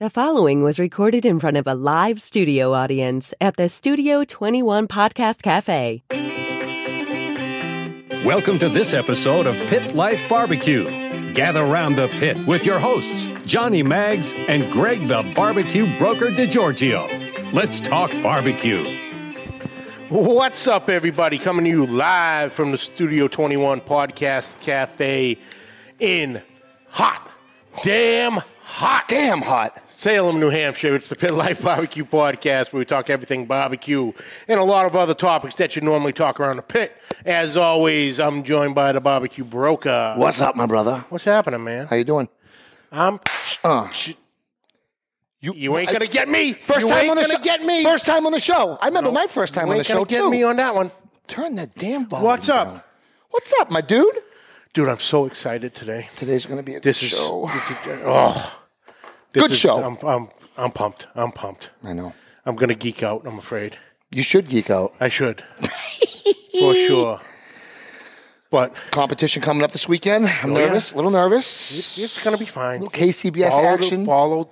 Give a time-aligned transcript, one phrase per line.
[0.00, 4.88] The following was recorded in front of a live studio audience at the Studio 21
[4.88, 6.02] Podcast Cafe.
[8.24, 10.84] Welcome to this episode of Pit Life Barbecue.
[11.34, 17.52] Gather round the pit with your hosts, Johnny Maggs and Greg the Barbecue Broker DiGiorgio.
[17.52, 18.82] Let's talk barbecue.
[20.08, 21.36] What's up, everybody?
[21.36, 25.36] Coming to you live from the Studio 21 Podcast Cafe
[25.98, 26.40] in
[26.88, 27.30] hot,
[27.84, 28.40] damn
[28.70, 29.82] hot, Damn hot.
[29.90, 30.94] Salem, New Hampshire.
[30.94, 34.12] It's the Pit Life Barbecue Podcast where we talk everything barbecue
[34.48, 36.96] and a lot of other topics that you normally talk around the pit.
[37.26, 40.14] As always, I'm joined by the Barbecue Broker.
[40.16, 41.04] What's up, my brother?
[41.10, 41.86] What's happening, man?
[41.86, 42.28] How you doing?
[42.92, 43.20] I'm.
[43.62, 44.14] Uh, sh-
[45.42, 46.52] you ain't gonna get me.
[46.52, 47.42] First you time ain't on the gonna show.
[47.42, 47.82] get me.
[47.82, 48.78] First time on the show.
[48.80, 50.30] I remember my first time on the gonna show get too.
[50.30, 50.90] me on that one,
[51.28, 52.66] Turn that damn volume What's up?
[52.68, 52.82] down.
[53.30, 54.14] What's up, my dude?
[54.74, 54.88] dude.
[54.88, 56.08] I'm so excited today.
[56.16, 57.44] Today's to be a This good is show.
[58.04, 58.59] oh,
[59.32, 59.82] Good is- show.
[59.82, 61.06] I'm, I'm I'm pumped.
[61.14, 61.70] I'm pumped.
[61.84, 62.12] I know.
[62.44, 63.26] I'm gonna geek out.
[63.26, 63.78] I'm afraid
[64.10, 64.92] You should geek out.
[65.00, 65.42] I should
[66.58, 67.20] for sure.
[68.50, 70.26] But Competition coming up this weekend.
[70.26, 70.92] I'm oh, nervous.
[70.92, 71.96] A little nervous.
[71.98, 72.80] it's gonna be fine.
[72.80, 74.06] Little KCBS Follow the- action.
[74.06, 74.50] follow.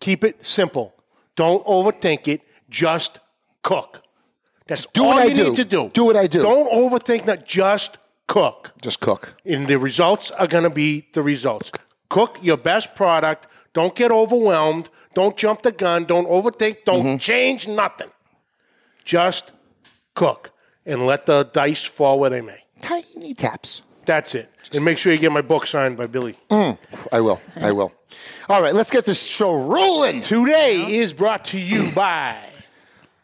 [0.00, 0.94] Keep it simple.
[1.36, 2.40] Don't overthink it.
[2.68, 3.20] Just
[3.62, 4.02] cook.
[4.66, 5.44] That's do all what I you do.
[5.44, 5.90] need to do.
[5.92, 6.42] Do what I do.
[6.42, 7.46] Don't overthink that.
[7.46, 8.72] Just cook.
[8.82, 9.34] Just cook.
[9.44, 11.70] and the results are going to be the results.
[12.08, 13.46] Cook your best product.
[13.72, 14.88] Don't get overwhelmed.
[15.14, 16.04] Don't jump the gun.
[16.04, 16.84] Don't overthink.
[16.84, 17.16] Don't Mm-hmm.
[17.18, 18.10] change nothing.
[19.04, 19.52] Just
[20.14, 20.50] cook
[20.84, 22.58] and let the dice fall where they may.
[22.80, 23.82] Tiny taps.
[24.04, 24.50] That's it.
[24.72, 26.36] And make sure you get my book signed by Billy.
[26.50, 27.40] I will.
[27.60, 27.92] I will.
[28.48, 30.22] All right, let's get this show rolling.
[30.22, 32.36] Today is brought to you by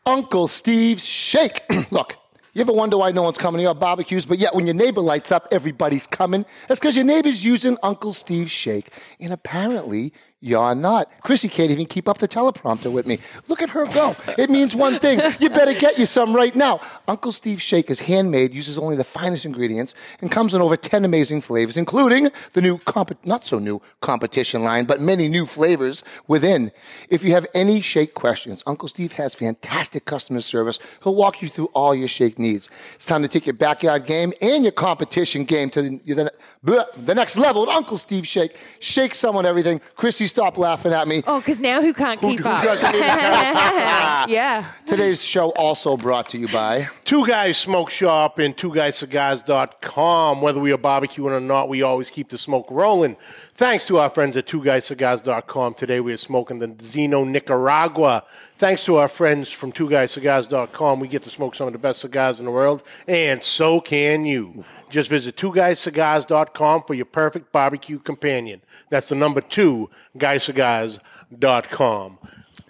[0.06, 1.62] Uncle Steve's Shake.
[1.90, 2.16] Look,
[2.52, 5.00] you ever wonder why no one's coming to your barbecues, but yet when your neighbor
[5.00, 6.44] lights up, everybody's coming?
[6.68, 10.12] That's because your neighbor's using Uncle Steve's Shake, and apparently
[10.42, 11.08] you're not.
[11.22, 13.18] Chrissy can't even keep up the teleprompter with me.
[13.46, 14.16] Look at her go.
[14.36, 15.20] It means one thing.
[15.38, 16.80] You better get you some right now.
[17.06, 21.04] Uncle Steve's Shake is handmade, uses only the finest ingredients, and comes in over 10
[21.04, 26.02] amazing flavors, including the new, comp- not so new competition line, but many new flavors
[26.26, 26.72] within.
[27.08, 30.80] If you have any shake questions, Uncle Steve has fantastic customer service.
[31.04, 32.68] He'll walk you through all your shake needs.
[32.96, 36.32] It's time to take your backyard game and your competition game to the,
[36.64, 38.56] the, the next level Uncle Steve Shake.
[38.80, 39.80] Shake someone everything.
[39.94, 41.22] Chrissy, stop laughing at me.
[41.26, 42.62] Oh, because now who can't keep who up?
[42.62, 44.64] doesn't even yeah.
[44.86, 50.40] Today's show also brought to you by Two Guys Smoke Shop and TwoGuysCigars.com.
[50.40, 53.16] Whether we are barbecuing or not, we always keep the smoke rolling.
[53.54, 55.74] Thanks to our friends at TwoGuysCigars.com.
[55.74, 58.24] Today we are smoking the Zino Nicaragua.
[58.56, 62.38] Thanks to our friends from TwoGuysCigars.com, we get to smoke some of the best cigars
[62.38, 64.64] in the world, and so can you.
[64.92, 68.60] Just visit two TwoGuysCigars.com for your perfect barbecue companion.
[68.90, 69.88] That's the number two,
[70.18, 72.18] GuyCigars.com.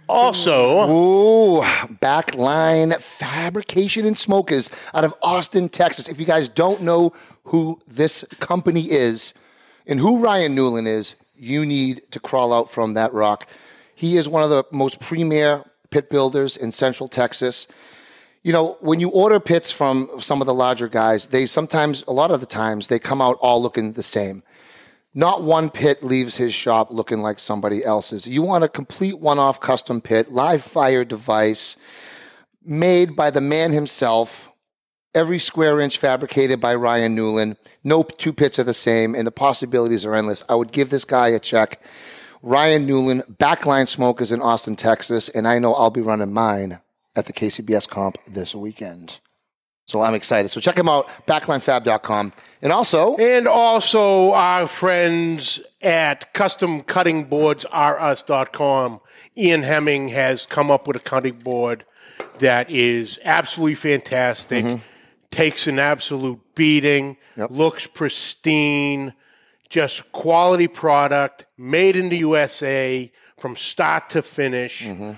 [0.09, 1.63] Also, Ooh,
[2.01, 6.09] Backline Fabrication and Smokers out of Austin, Texas.
[6.09, 7.13] If you guys don't know
[7.45, 9.35] who this company is
[9.89, 13.49] and who Ryan Newland is, you need to crawl out from that rock.
[13.97, 17.67] He is one of the most premier pit builders in Central Texas.
[18.45, 22.13] You know, when you order pits from some of the larger guys, they sometimes, a
[22.13, 24.43] lot of the times, they come out all looking the same.
[25.15, 28.27] Not one pit leaves his shop looking like somebody else's.
[28.27, 31.77] You want a complete one off custom pit, live fire device,
[32.65, 34.51] made by the man himself,
[35.15, 37.59] every square inch fabricated by Ryan Newland.
[37.85, 40.45] No two pits are the same, and the possibilities are endless.
[40.49, 41.81] I would give this guy a check.
[42.43, 46.81] Ryan Newland, Backline Smokers in Austin, Texas, and I know I'll be running mine
[47.15, 49.21] at the KCBS comp this weekend.
[49.87, 50.51] So I'm excited.
[50.51, 52.33] So check him out, backlinefab.com.
[52.63, 59.01] And also, And also our friends at customcuttingboardsrus.com.
[59.37, 61.85] Ian Hemming has come up with a cutting board
[62.39, 64.65] that is absolutely fantastic.
[64.65, 64.83] Mm-hmm.
[65.31, 69.13] Takes an absolute beating, looks pristine,
[69.71, 74.85] just quality product, made in the USA from start to finish.
[74.85, 75.13] Mm-hmm.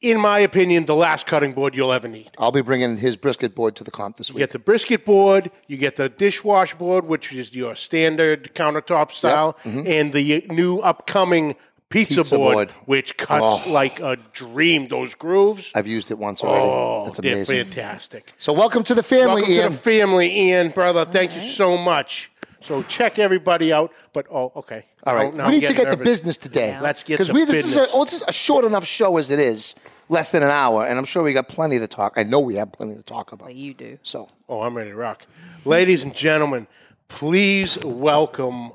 [0.00, 2.30] In my opinion, the last cutting board you'll ever need.
[2.38, 4.36] I'll be bringing his brisket board to the comp this week.
[4.36, 9.10] You get the brisket board, you get the dishwash board, which is your standard countertop
[9.12, 9.82] style, mm-hmm.
[9.86, 11.54] and the new upcoming
[11.90, 12.70] pizza, Pizza board, board.
[12.86, 13.70] which cuts Oh.
[13.70, 14.88] like a dream.
[14.88, 16.64] Those grooves, I've used it once already.
[16.64, 17.64] oh, That's they're amazing.
[17.66, 18.32] fantastic.
[18.38, 19.64] So welcome to the family, Welcome Ian.
[19.64, 21.04] to the family, Ian, brother.
[21.04, 22.30] Thank you so much.
[22.62, 23.92] So check everybody out.
[24.12, 24.86] But oh, okay.
[25.04, 26.78] All right, Now we need to getting get the business today.
[26.80, 29.30] Let's get because we this is a, oh, this is a short enough show as
[29.30, 29.74] it is,
[30.10, 32.14] less than an hour, and I'm sure we got plenty to talk.
[32.16, 33.54] I know we have plenty to talk about.
[33.54, 33.98] You do.
[34.02, 35.24] So Oh, I'm ready to rock.
[35.64, 36.66] Ladies and gentlemen,
[37.08, 38.72] please welcome.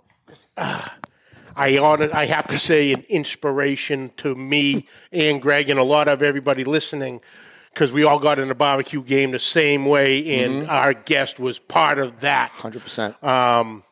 [0.58, 0.96] ah,
[1.56, 6.08] I honor, I have to say, an inspiration to me and Greg and a lot
[6.08, 7.20] of everybody listening
[7.74, 11.60] because we all got in the barbecue game the same way, and our guest was
[11.60, 12.52] part of that.
[12.58, 13.22] 100%.
[13.24, 13.84] Um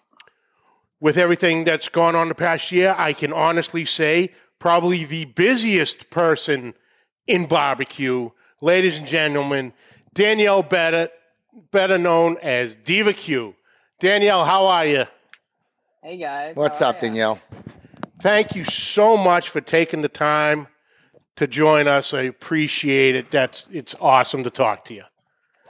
[1.02, 6.10] with everything that's gone on the past year, I can honestly say probably the busiest
[6.10, 6.74] person
[7.28, 8.30] in barbecue,
[8.62, 9.74] ladies and gentlemen,
[10.14, 11.12] Danielle Bennett,
[11.72, 13.56] better known as Diva Q.
[14.00, 15.06] Danielle, how are you?
[16.02, 16.56] Hey guys.
[16.56, 17.00] What's up.
[17.00, 17.40] Danielle?
[18.22, 20.68] Thank you so much for taking the time
[21.36, 22.14] to join us.
[22.14, 23.32] I appreciate it.
[23.32, 25.04] That's it's awesome to talk to you.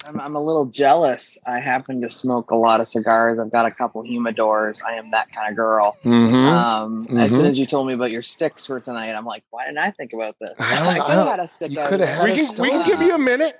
[0.07, 1.37] I'm, I'm a little jealous.
[1.45, 3.39] I happen to smoke a lot of cigars.
[3.39, 4.83] I've got a couple humidors.
[4.83, 5.97] I am that kind of girl.
[6.03, 6.35] Mm-hmm.
[6.35, 7.35] Um, As Mhm.
[7.35, 9.91] soon as you told me about your sticks for tonight, I'm like, why didn't I
[9.91, 10.59] think about this?
[10.59, 12.69] I don't- I could've don't- had a stick you coulda had We a can we
[12.69, 13.59] can give you a minute.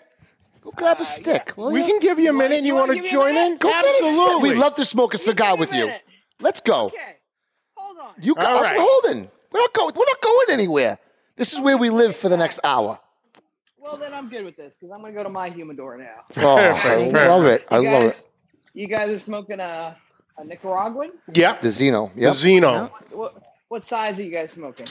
[0.61, 1.53] Go grab a stick.
[1.57, 2.61] will We can give you a minute.
[2.61, 3.57] You you want wanna to give me a join in?
[3.57, 4.05] Go get a stick.
[4.07, 4.49] Absolutely.
[4.51, 5.91] We'd love to smoke a cigar Give with a you.
[6.39, 6.85] Let's go.
[6.85, 6.97] Okay.
[7.75, 8.13] Hold on.
[8.21, 8.41] You go.
[8.41, 8.75] All right.
[8.77, 9.29] I'm holding.
[9.51, 9.93] We're not going.
[9.95, 10.97] We're not going anywhere.
[11.35, 12.99] This is where we live for the next hour.
[13.83, 16.21] Well, then I'm good with this because I'm going to go to my humidor now.
[16.37, 17.13] Oh, I Perfect.
[17.13, 17.67] love it.
[17.69, 18.05] I You love it.
[18.07, 18.29] guys,
[18.73, 19.97] you guys are smoking a,
[20.37, 21.11] a Nicaraguan?
[21.33, 21.57] Yeah.
[21.59, 22.13] The Zino.
[22.15, 22.33] The Yep.
[22.33, 22.89] Zino.
[23.11, 23.35] What,
[23.67, 24.87] what size are you guys smoking?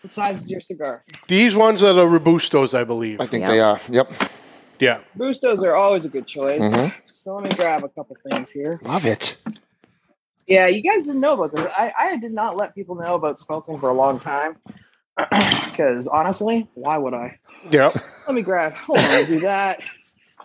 [0.00, 1.04] What size is your cigar?
[1.28, 3.20] These ones are the Robustos, I believe.
[3.20, 3.78] I think they are.
[3.90, 4.10] Yep.
[4.78, 5.00] Yeah.
[5.18, 6.62] Boostos are always a good choice.
[6.62, 6.94] Mhm.
[7.06, 8.78] So let me grab a couple things here.
[8.84, 9.36] Love it.
[10.46, 11.66] Yeah, you guys didn't know about this.
[11.76, 14.56] I, I did not let people know about smoking for a long time.
[15.70, 17.38] Because honestly, why would I?
[17.70, 17.94] Yep.
[18.26, 18.76] Let me grab.
[18.76, 19.80] Hold on, do that.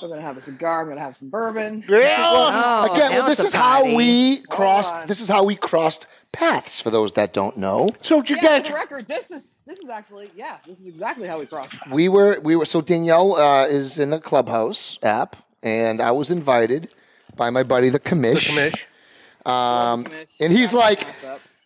[0.02, 0.82] I'm gonna have a cigar.
[0.82, 1.84] I'm gonna have some bourbon.
[1.88, 2.16] Yeah.
[2.20, 5.08] Oh, Again, well, this is a how we crossed.
[5.08, 6.82] This is how we crossed paths.
[6.82, 9.80] For those that don't know, So you Yeah, got for the record, this is this
[9.80, 11.76] is actually yeah, this is exactly how we crossed.
[11.92, 12.66] we were we were.
[12.66, 16.90] So Danielle uh, is in the Clubhouse app, and I was invited
[17.36, 18.50] by my buddy the the commish.
[18.50, 18.86] commish.
[19.46, 20.06] Um,
[20.40, 21.06] and he's like,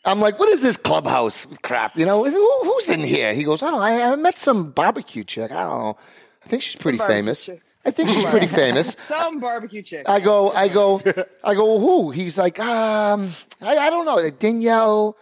[0.10, 1.96] I'm like, what is this clubhouse crap?
[1.96, 3.34] You know, who, who's in here?
[3.36, 3.86] He goes, I don't know.
[3.86, 5.52] I, I met some barbecue chick.
[5.52, 5.98] I don't know.
[6.44, 7.46] I think she's pretty famous.
[7.46, 7.62] chick.
[7.86, 8.88] I think she's pretty famous.
[8.98, 10.10] some barbecue chick.
[10.10, 11.00] I go, I go,
[11.44, 11.80] I go.
[11.80, 12.10] Who?
[12.10, 13.30] He's like, um,
[13.62, 14.30] I, I don't know.
[14.32, 15.16] Danielle.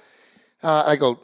[0.63, 1.19] Uh, I go,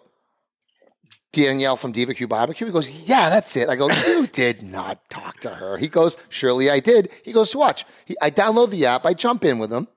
[1.32, 2.68] Danielle from Diva Q Barbecue.
[2.68, 3.70] He goes, yeah, that's it.
[3.70, 5.78] I go, you did not talk to her.
[5.78, 7.12] He goes, surely I did.
[7.24, 7.86] He goes, watch.
[8.06, 9.06] He, I download the app.
[9.06, 9.88] I jump in with him.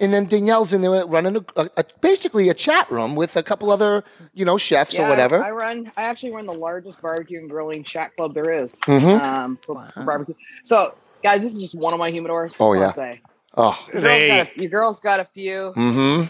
[0.00, 3.42] And then Danielle's in there running a, a, a- basically a chat room with a
[3.42, 4.02] couple other,
[4.32, 5.44] you know, chefs Yeah, or whatever.
[5.44, 5.92] I run.
[5.98, 9.20] I actually run the largest barbecue and grilling shack club there is, Mhm.
[9.20, 10.34] um, for, for barbecue.
[10.64, 12.56] So, guys, this is just one of my humidors.
[12.58, 12.88] Oh, I yeah.
[12.88, 13.20] Say.
[13.58, 15.72] oh, Your girl's, They- got a, your girl's got a few.
[15.76, 16.24] mm-hmm.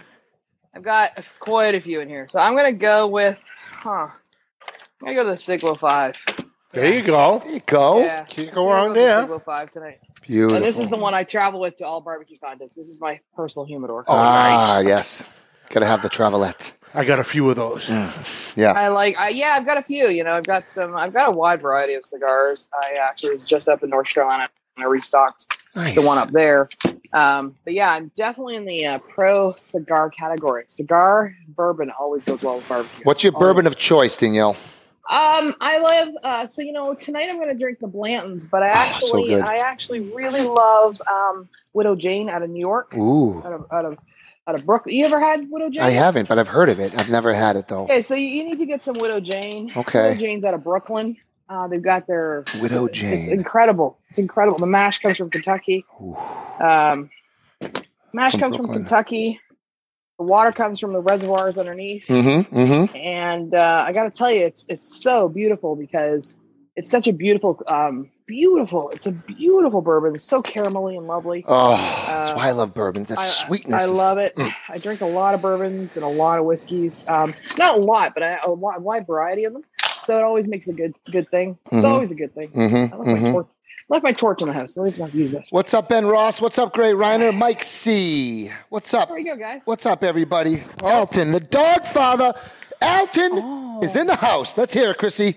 [0.74, 2.26] I've got quite a few in here.
[2.26, 3.38] So I'm gonna go with,
[3.70, 4.08] huh?
[4.08, 4.10] I'm
[5.00, 6.14] gonna go to the Siglo Five.
[6.72, 7.40] There you go.
[7.44, 8.00] There you go.
[8.00, 9.22] Yeah, Can't go wrong there.
[9.22, 10.56] Siglo Five tonight, Beautiful.
[10.56, 12.74] and this is the one I travel with to all barbecue contests.
[12.74, 14.04] This is my personal humidor.
[14.06, 14.86] Oh, ah, nice.
[14.86, 15.24] yes.
[15.70, 16.72] Gotta have the travelette.
[16.94, 17.88] I got a few of those.
[18.56, 18.72] Yeah.
[18.72, 20.08] I like, I, yeah, I've got a few.
[20.08, 20.96] You know, I've got some.
[20.96, 22.68] I've got a wide variety of cigars.
[22.72, 25.94] I actually was just up in North Carolina and I restocked Nice.
[25.94, 26.68] the one up there.
[27.12, 30.64] Um, but yeah, I'm definitely in the uh, pro cigar category.
[30.68, 33.04] Cigar bourbon always goes well with barbecue.
[33.04, 34.56] What's your bourbon of choice, Danielle?
[35.10, 36.14] Um, I love.
[36.22, 38.72] Uh, so you know, tonight I'm going to drink the Blantons, but I so
[39.18, 39.40] actually.
[39.40, 43.42] I actually really love um, Widow Jane out of New York, Ooh.
[43.44, 43.98] out of out of
[44.46, 44.94] out of Brooklyn.
[44.94, 45.82] You ever had Widow Jane?
[45.82, 46.96] I haven't, but I've heard of it.
[46.96, 47.82] I've never had it though.
[47.84, 49.72] Okay, so you, you need to get some Widow Jane.
[49.76, 50.10] Okay.
[50.10, 51.16] Widow Jane's out of Brooklyn.
[51.48, 53.18] Uh, they've got their Widow Jane.
[53.18, 53.98] It's incredible.
[54.10, 54.58] It's incredible.
[54.58, 55.84] The mash comes from Kentucky.
[56.00, 56.16] Ooh.
[56.60, 57.10] Um,
[58.12, 58.66] mash From comes Brooklyn.
[58.66, 59.40] from Kentucky.
[60.20, 62.06] The water comes from the reservoirs underneath.
[62.06, 62.54] Mm-hmm.
[62.54, 62.94] Mm-hmm.
[62.94, 66.36] And uh, I got to tell you, it's it's so beautiful because
[66.76, 68.90] it's such a beautiful, um, beautiful.
[68.90, 70.14] It's a beautiful bourbon.
[70.14, 71.42] It's so caramelly and lovely.
[71.48, 71.70] Oh,
[72.06, 73.04] that's Uh, why I love bourbon.
[73.04, 73.82] The I, sweetness.
[73.82, 74.36] I is- love it.
[74.36, 74.52] Mm.
[74.68, 77.06] I drink a lot of bourbons and a lot of whiskeys.
[77.08, 79.62] Um, not a lot, but I, a wide, wide variety of them.
[80.04, 81.56] So it always makes a good good thing.
[81.72, 81.84] It's Mhm.
[81.90, 82.48] always a good thing.
[82.50, 83.34] Mhm, I left, my mhm.
[83.90, 84.76] Torch, left my torch in the house.
[84.76, 85.48] I don't even have to use this.
[85.50, 86.40] What's up, Ben Ross?
[86.40, 87.36] What's up, Gray Reiner?
[87.36, 88.50] Mike C.
[88.68, 89.08] What's up?
[89.08, 89.62] There you go, guys.
[89.64, 90.62] What's up, everybody?
[90.82, 92.32] Alton, the dog father.
[92.82, 93.80] Alton Oh.
[93.82, 94.56] is in the house.
[94.56, 95.36] Let's hear it, Chrissy.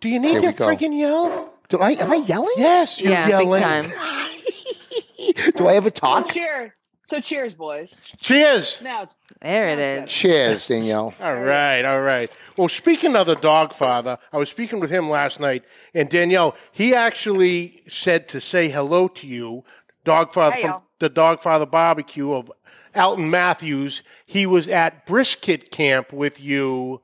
[0.00, 1.52] Do you need Here to freaking yell?
[1.68, 2.50] Do I am I yelling?
[2.56, 3.50] Yes, you're Yeah, yelling.
[3.52, 3.84] big time.
[5.56, 6.28] Do I ever So talk?
[6.30, 6.72] cheers.
[7.06, 8.00] So cheers, boys.
[8.18, 8.80] Cheers.
[8.82, 10.14] Now it's There it Sounds is.
[10.14, 11.14] Cheers, Danielle.
[11.20, 12.32] All right, all right.
[12.56, 16.56] Well, speaking of the dog father, I was speaking with him last night, and Danielle,
[16.72, 19.64] he actually said to say hello to you,
[20.04, 20.82] dog father from Heyo.
[20.98, 22.50] the dog father barbecue of
[22.94, 24.02] Alton Matthews.
[24.24, 27.02] He was at brisket camp with you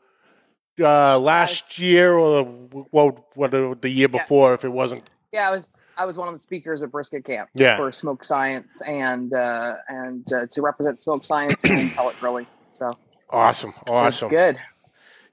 [0.81, 2.45] uh, last year, or
[2.91, 5.11] well, what the year before, if it wasn't.
[5.33, 5.49] yeah.
[5.49, 7.77] I was I was one of the speakers at Brisket Camp Yeah.
[7.77, 12.47] for Smoke Science and uh, and uh, to represent Smoke Science and pellet grilling.
[12.73, 12.97] So
[13.29, 14.31] Awesome, awesome.
[14.31, 14.59] good.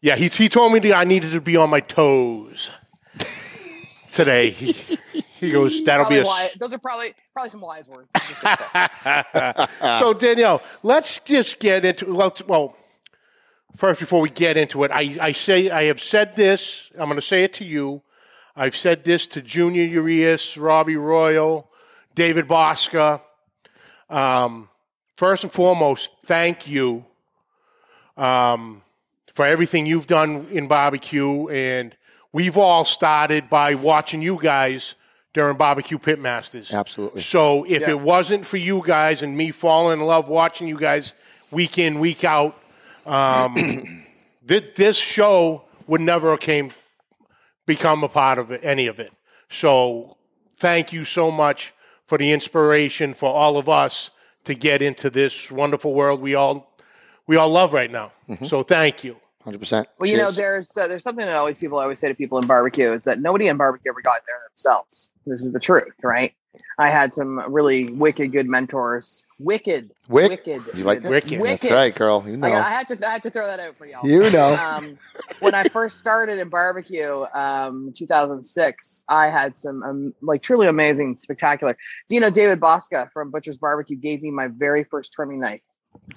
[0.02, 2.72] Yeah, he he told me that I needed to be on my toes
[4.12, 4.50] today.
[4.50, 4.76] He,
[5.40, 8.10] he goes, "That'll Probably be a." wise, those are probably probably some wise words.
[8.28, 10.00] Just gonna say.
[10.00, 12.36] so Danielle, let's just get into well.
[12.46, 12.76] Well,
[13.78, 16.92] first before we get into it, I, I say I have said this.
[17.00, 18.02] I'm going to say it to you.
[18.60, 21.70] I've said this to Junior Urias, Robbie Royal,
[22.16, 23.22] David Bouska.
[24.10, 24.70] Um,
[25.14, 27.06] first and foremost, thank you
[28.18, 28.82] um,
[29.32, 31.96] for everything you've done in barbecue, and
[32.34, 34.96] we've all started by watching you guys
[35.34, 36.74] during Barbecue Pitmasters.
[36.74, 37.22] Absolutely.
[37.22, 41.14] So if it wasn't for you guys and me falling in love watching you guys
[41.52, 42.60] week in week out,
[43.06, 43.54] um,
[44.44, 46.72] this, this show would never have came
[47.68, 49.12] become a part of any of it.
[49.50, 50.18] So
[50.56, 51.74] thank you so much
[52.08, 54.10] for the inspiration for all of us
[54.46, 56.74] to get into this wonderful world we all
[57.28, 58.14] we all love right now.
[58.46, 59.18] So thank you.
[59.44, 59.88] Hundred percent.
[60.00, 62.48] Well, you know, there's uh, there's something that always people always say to people in
[62.48, 65.10] barbecue is that nobody in barbecue ever got there themselves.
[65.26, 66.34] This is the truth, right?
[66.80, 69.25] I had some really wicked good mentors.
[69.39, 70.30] Wicked, Wick?
[70.30, 70.63] wicked.
[70.75, 71.42] You like good- Wicked.
[71.42, 72.24] That's right, girl.
[72.27, 72.48] You know.
[72.48, 74.06] I, I had to I had to throw that out for y'all.
[74.08, 74.56] You know.
[74.56, 74.98] Um,
[75.39, 81.18] when I first started in barbecue, um, 2006, I had some um, like truly amazing,
[81.18, 81.77] spectacular.
[82.10, 85.62] Do you know David Bouska from Butcher's Barbecue gave me my very first trimming knife?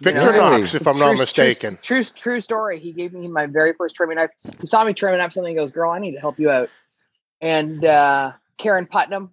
[0.00, 0.60] Victor Really?
[0.60, 1.78] Knox, if I'm not mistaken.
[1.80, 2.78] True, true, true story.
[2.78, 4.30] He gave me my very first trimming knife.
[4.60, 5.50] He saw me trimming up something.
[5.50, 6.68] He goes, "Girl, I need to help you out."
[7.40, 9.30] And uh, Karen Putman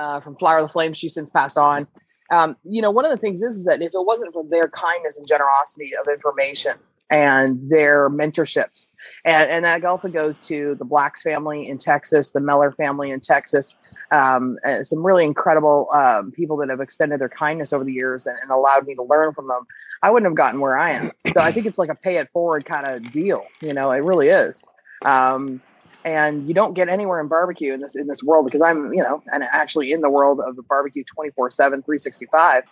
[0.00, 1.86] uh, from Flower of the Flame, she's since passed on.
[2.30, 4.68] Um, you know, one of the things is, is that if it wasn't for their
[4.68, 6.74] kindness and generosity of information
[7.10, 8.88] and their mentorships,
[9.24, 13.20] and, and that also goes to the Blacks family in Texas, the Mueller family in
[13.20, 13.74] Texas,
[14.12, 18.36] um, some really incredible um, people that have extended their kindness over the years and,
[18.40, 19.66] and allowed me to learn from them.
[20.02, 21.10] I wouldn't have gotten where I am.
[21.26, 23.44] So I think it's like a pay it forward kind of deal.
[23.60, 24.64] You know, it really is.
[25.04, 25.60] Um,
[26.04, 29.02] and you don't get anywhere in barbecue in this in this world because I'm, you
[29.02, 32.64] know, and actually in the world of the barbecue 24 7, 365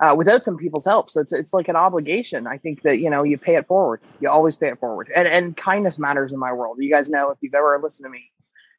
[0.00, 1.10] uh, without some people's help.
[1.10, 2.46] So it's, it's like an obligation.
[2.46, 4.00] I think that, you know, you pay it forward.
[4.20, 5.10] You always pay it forward.
[5.14, 6.78] And, and kindness matters in my world.
[6.80, 8.30] You guys know if you've ever listened to me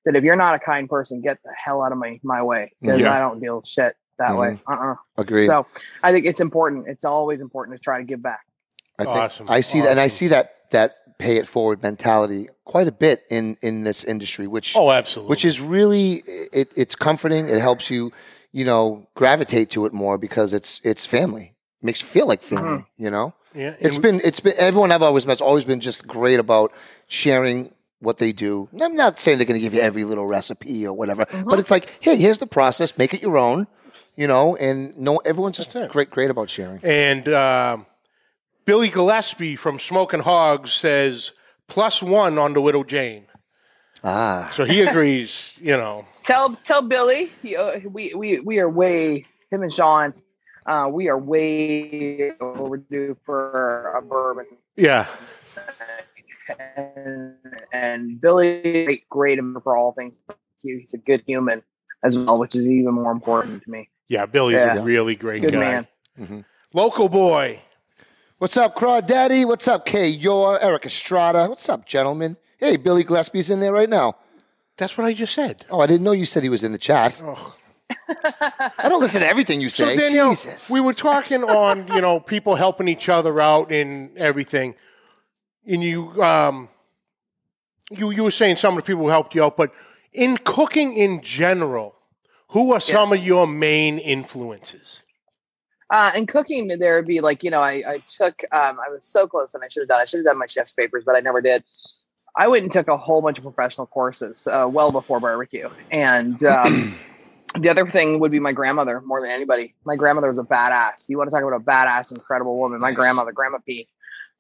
[0.06, 2.74] that if you're not a kind person, get the hell out of my, my way
[2.82, 3.14] because Yeah.
[3.14, 4.60] I don't deal with shit that way.
[4.68, 4.96] Uh-uh.
[5.18, 5.48] Agreed.
[5.48, 5.66] So
[6.04, 6.88] I think it's important.
[6.88, 8.42] It's always important to try to give back.
[8.98, 9.48] I think Awesome.
[9.50, 13.24] I see that, and I see that that pay it forward mentality quite a bit
[13.30, 15.30] in in this industry, which Oh, absolutely.
[15.30, 16.22] which is really
[16.54, 17.50] it, it's comforting.
[17.50, 18.12] It helps you,
[18.52, 21.54] you know, gravitate to it more because it's it's family.
[21.82, 22.86] It makes you feel like family.
[22.98, 26.40] You know, yeah, it's been it's been everyone I've always met's always been just great
[26.40, 26.72] about
[27.08, 28.68] sharing what they do.
[28.82, 31.72] I'm not saying they're going to give you every little recipe or whatever, but it's
[31.72, 32.98] like, hey, here's the process.
[32.98, 33.68] Make it your own.
[34.18, 36.80] You know, and no, everyone's just great, great about sharing.
[36.86, 37.86] And um,
[38.66, 41.34] Billy Gillespie from Smoking Hogs says
[41.68, 43.26] plus one on the Widow Jane.
[44.04, 46.06] Ah, So he agrees, you know.
[46.24, 50.14] Tell tell Billy he, uh, we we we are way him and Sean.
[50.66, 54.46] Uh, we are way overdue for a bourbon,
[54.76, 55.06] Yeah.
[56.76, 57.36] and,
[57.72, 60.18] and Billy great, great for all things.
[60.64, 61.62] He's a good human
[62.04, 63.90] as well, which is even more important to me.
[64.08, 64.78] Yeah, Billy's Yeah.
[64.78, 65.86] a really great Good guy.
[66.18, 66.46] man.
[66.74, 67.60] Local boy.
[68.46, 69.44] What's up, Craw Daddy?
[69.44, 71.50] What's up, Kay Yor, Eric Estrada?
[71.50, 72.38] What's up, gentlemen?
[72.60, 74.18] Hey, Billy Gillespie's in there right now.
[74.78, 75.66] That's what I just said.
[75.72, 77.24] Oh, I didn't know you said he was in the chat.
[77.26, 77.56] Oh.
[78.08, 79.98] I don't listen to everything you So say.
[79.98, 80.70] Danielle, Jesus.
[80.70, 84.76] we were talking on, you know, people helping each other out and everything.
[85.66, 86.70] And you um
[87.90, 89.72] you you were saying some of the people who helped you out, but
[90.14, 91.96] in cooking in general,
[92.50, 95.02] who are some of your main influences?
[95.90, 99.08] Uh, in cooking, there would be like, you know, I, I took, um, I was
[99.08, 101.16] so close and I should have done, I should have done my chef's papers, but
[101.16, 101.64] I never did.
[102.38, 105.70] I went and took a whole bunch of professional courses uh, well before barbecue.
[105.92, 106.96] And um,
[107.60, 109.74] the other thing would be my grandmother more than anybody.
[109.86, 111.08] My grandmother was a badass.
[111.08, 112.80] You want to talk about a badass, incredible woman.
[112.80, 113.88] My grandmother, Grandma P,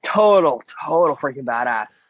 [0.04, 2.02] total, total freaking badass.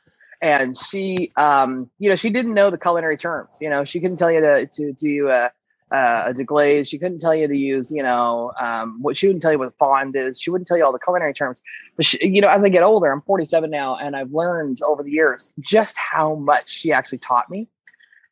[0.42, 3.58] And she, um, you know, she didn't know the culinary terms.
[3.62, 5.30] You know, she couldn't tell you to to do
[5.92, 6.90] a, a deglaze.
[6.90, 9.78] She couldn't tell you to use, you know, um, what she wouldn't tell you what
[9.78, 10.40] fond is.
[10.40, 11.62] She wouldn't tell you all the culinary terms.
[11.96, 15.04] But she, you know, as I get older, I'm 47 now, and I've learned over
[15.04, 17.68] the years just how much she actually taught me.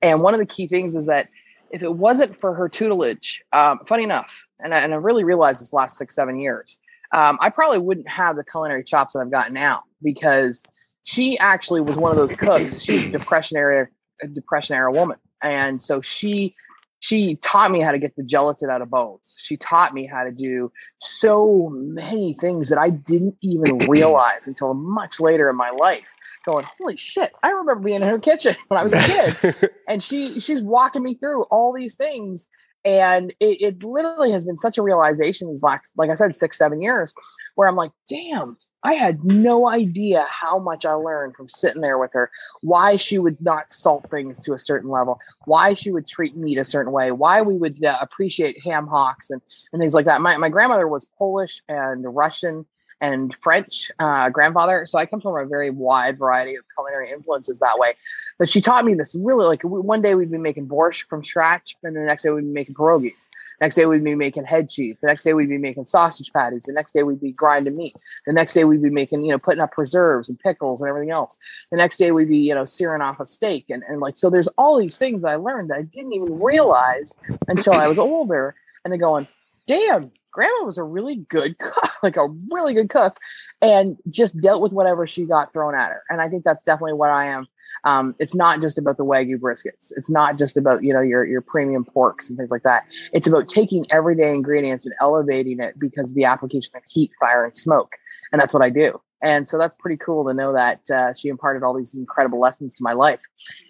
[0.01, 1.29] And one of the key things is that
[1.71, 5.61] if it wasn't for her tutelage, um, funny enough, and I, and I really realized
[5.61, 6.77] this last six, seven years,
[7.13, 10.63] um, I probably wouldn't have the culinary chops that I've got now because
[11.03, 12.81] she actually was one of those cooks.
[12.81, 13.87] She's a depression era,
[14.21, 16.55] a depression era woman, and so she
[17.03, 19.35] she taught me how to get the gelatin out of bones.
[19.37, 24.73] She taught me how to do so many things that I didn't even realize until
[24.73, 26.07] much later in my life.
[26.45, 27.33] Going, holy shit!
[27.43, 31.03] I remember being in her kitchen when I was a kid, and she she's walking
[31.03, 32.47] me through all these things,
[32.85, 36.57] and it, it literally has been such a realization these last, like I said, six
[36.57, 37.13] seven years,
[37.55, 41.97] where I'm like, damn, I had no idea how much I learned from sitting there
[41.97, 42.29] with her.
[42.61, 46.57] Why she would not salt things to a certain level, why she would treat meat
[46.57, 50.21] a certain way, why we would uh, appreciate ham hocks and, and things like that.
[50.21, 52.65] My, my grandmother was Polish and Russian
[53.03, 54.85] and French uh, grandfather.
[54.85, 57.95] So I come from a very wide variety of culinary influences that way.
[58.39, 61.75] But she taught me this really like one day we'd be making borscht from scratch,
[61.83, 63.27] and the next day we'd be making pierogies.
[63.59, 64.97] Next day we'd be making head cheese.
[65.01, 66.63] The next day we'd be making sausage patties.
[66.63, 67.95] The next day we'd be grinding meat.
[68.25, 71.11] The next day we'd be making, you know, putting up preserves and pickles and everything
[71.11, 71.37] else.
[71.71, 73.65] The next day we'd be, you know, searing off a steak.
[73.69, 76.39] And, and like, so there's all these things that I learned that I didn't even
[76.39, 77.15] realize
[77.49, 78.55] until I was older.
[78.83, 79.27] And then going,
[79.67, 83.17] damn, grandma was a really good cook, like a really good cook,
[83.61, 86.03] and just dealt with whatever she got thrown at her.
[86.09, 87.47] And I think that's definitely what I am.
[87.83, 89.91] Um, it's not just about the wagyu briskets.
[89.95, 92.87] It's not just about you know your your premium porks and things like that.
[93.11, 97.45] It's about taking everyday ingredients and elevating it because of the application of heat, fire,
[97.45, 97.95] and smoke.
[98.31, 98.99] And that's what I do.
[99.23, 102.75] And so that's pretty cool to know that uh, she imparted all these incredible lessons
[102.75, 103.21] to my life.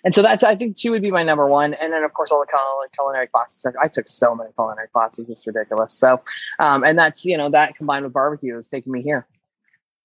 [0.04, 1.76] And so that's, I think she would be my number one.
[1.76, 3.64] And then, of course, all the culinary, culinary classes.
[3.80, 5.30] I took so many culinary classes.
[5.30, 5.94] It's ridiculous.
[5.94, 6.20] So,
[6.58, 9.28] um, and that's, you know, that combined with barbecue is taking me here.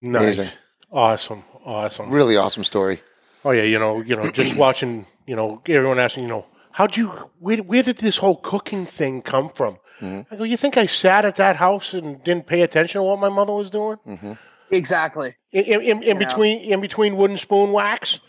[0.02, 0.22] Nice.
[0.22, 0.58] Amazing.
[0.92, 1.44] Awesome.
[1.64, 2.10] Awesome.
[2.10, 3.00] Really awesome story.
[3.44, 6.96] Oh yeah, you know, you know, just watching, you know, everyone asking, you know, how'd
[6.96, 9.78] you, where, where did this whole cooking thing come from?
[10.00, 10.32] Mm-hmm.
[10.32, 13.18] I go, you think I sat at that house and didn't pay attention to what
[13.18, 13.96] my mother was doing?
[14.06, 14.32] Mm-hmm.
[14.70, 15.34] Exactly.
[15.52, 16.26] In, in, in, in Yeah.
[16.26, 18.20] between, in between wooden spoon wax,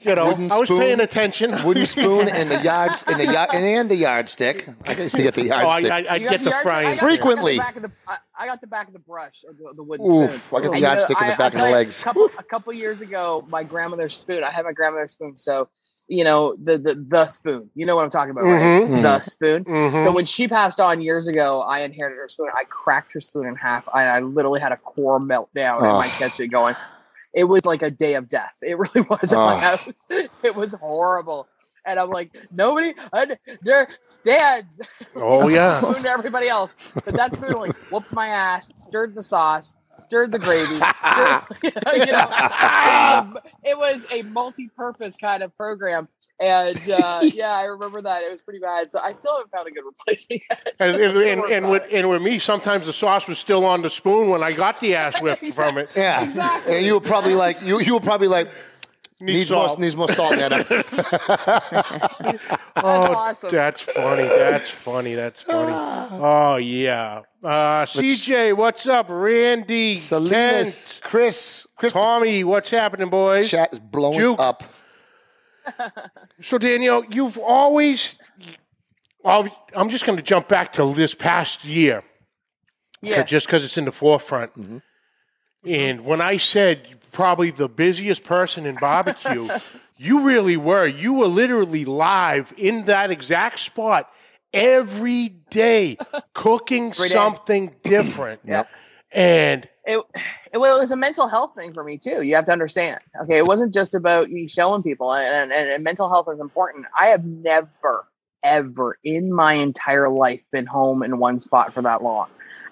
[0.00, 1.52] you know, Wooden I was spoon, paying attention.
[1.64, 4.68] Wooden spoon and the yards and the yard and the yardstick.
[4.86, 5.92] I used to get the oh, I, yardstick.
[5.92, 6.96] I, I get the yard- frying.
[6.96, 7.58] Frequently.
[7.60, 9.54] I got the back of the, I, I got the back of the brush or
[9.54, 10.40] the, the wooden Oof, spoon.
[10.50, 12.00] I got the And, you know, yardstick in the back I'll of the legs.
[12.00, 14.44] A couple, a couple years ago, my grandmother's spoon.
[14.44, 15.68] I had my grandmother's spoon, so
[16.08, 17.68] you know the the the spoon.
[17.74, 18.60] You know what I'm talking about, right?
[18.88, 19.02] Mhm.
[19.02, 19.64] The spoon.
[19.64, 20.02] Mhm.
[20.04, 22.46] So when she passed on years ago, I inherited her spoon.
[22.54, 23.88] I cracked her spoon in half.
[23.92, 26.16] I, I literally had a core meltdown in my Oh.
[26.18, 26.76] kitchen going.
[27.36, 28.56] It was like a day of death.
[28.62, 29.58] It really was at my Oh.
[29.58, 29.88] house.
[30.42, 31.46] It was horrible.
[31.84, 34.80] And I'm like, nobody understands.
[35.14, 35.80] oh yeah.
[35.80, 36.74] to everybody else.
[36.94, 40.80] But that spoon like whooped my ass, stirred the sauce, stirred the gravy.
[40.80, 41.70] stirred- you
[42.12, 46.08] know, it, was it was a multi-purpose kind of program.
[46.38, 48.22] And uh, yeah, I remember that.
[48.22, 48.90] It was pretty bad.
[48.92, 50.74] So I still haven't found a good replacement yet.
[50.80, 53.90] And, and, and, and, with, and with me, sometimes the sauce was still on the
[53.90, 55.88] spoon when I got the ass whipped from it.
[55.96, 56.76] yeah, Exactly.
[56.76, 57.80] and you were probably like you.
[57.80, 58.48] You were probably like
[59.18, 59.80] Need needs more salt.
[59.80, 60.68] needs more salt in that.
[60.68, 62.44] That's
[62.76, 63.50] Oh, awesome.
[63.50, 64.24] That's funny.
[64.28, 65.14] That's funny.
[65.14, 65.72] That's funny.
[66.22, 67.22] Oh yeah.
[67.42, 69.06] Uh, CJ, what's up?
[69.08, 73.48] Randy, Salinas, Kent, Chris, Chris, Tommy, what's happening, boys?
[73.50, 74.38] chat is blowing Juke.
[74.40, 74.62] up.
[76.40, 78.18] So Danielle, you've always.
[79.22, 82.04] Well, I'm just going to jump back to this past year,
[83.02, 83.22] yeah.
[83.24, 84.54] just because it's in the forefront.
[84.54, 84.78] Mm-hmm.
[85.64, 89.48] And when I said probably the busiest person in barbecue,
[89.96, 90.86] you really were.
[90.86, 94.08] You were literally live in that exact spot
[94.52, 95.96] every day,
[96.34, 98.40] cooking something different.
[98.44, 98.68] Yep.
[99.12, 100.02] And it,
[100.52, 102.22] it, well, it was a mental health thing for me too.
[102.22, 103.00] You have to understand.
[103.22, 106.86] Okay, it wasn't just about you showing people, and, and, and mental health is important.
[106.98, 108.06] I have never,
[108.42, 112.26] ever in my entire life been home in one spot for that long.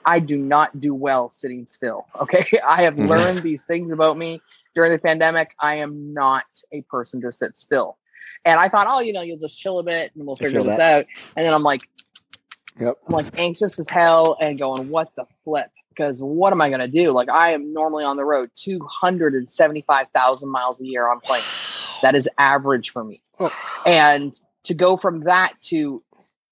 [0.07, 2.07] I do not do well sitting still.
[2.20, 3.09] Okay, I have Mhm.
[3.09, 4.42] learned these things about me
[4.75, 5.55] during the pandemic.
[5.61, 7.97] I am not a person to sit still.
[8.44, 10.79] And I thought, oh, you know, you'll just chill a bit and we'll figure this
[10.79, 11.07] out.
[11.37, 11.81] And then I'm like,
[12.79, 12.99] Yep.
[13.07, 15.70] I'm like anxious as hell and going, what the flip?
[15.94, 17.12] Because what am I going to do?
[17.12, 21.42] Like, I am normally on the road 275,000 miles a year on plane.
[22.02, 23.22] That is average for me.
[23.38, 23.52] Oh.
[23.87, 26.02] And to go from that to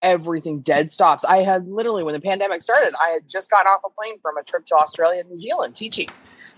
[0.02, 1.24] everything dead stops.
[1.24, 4.37] I had literally, when the pandemic started, I had just got off a plane from
[4.37, 6.09] a trip to Australia and New Zealand teaching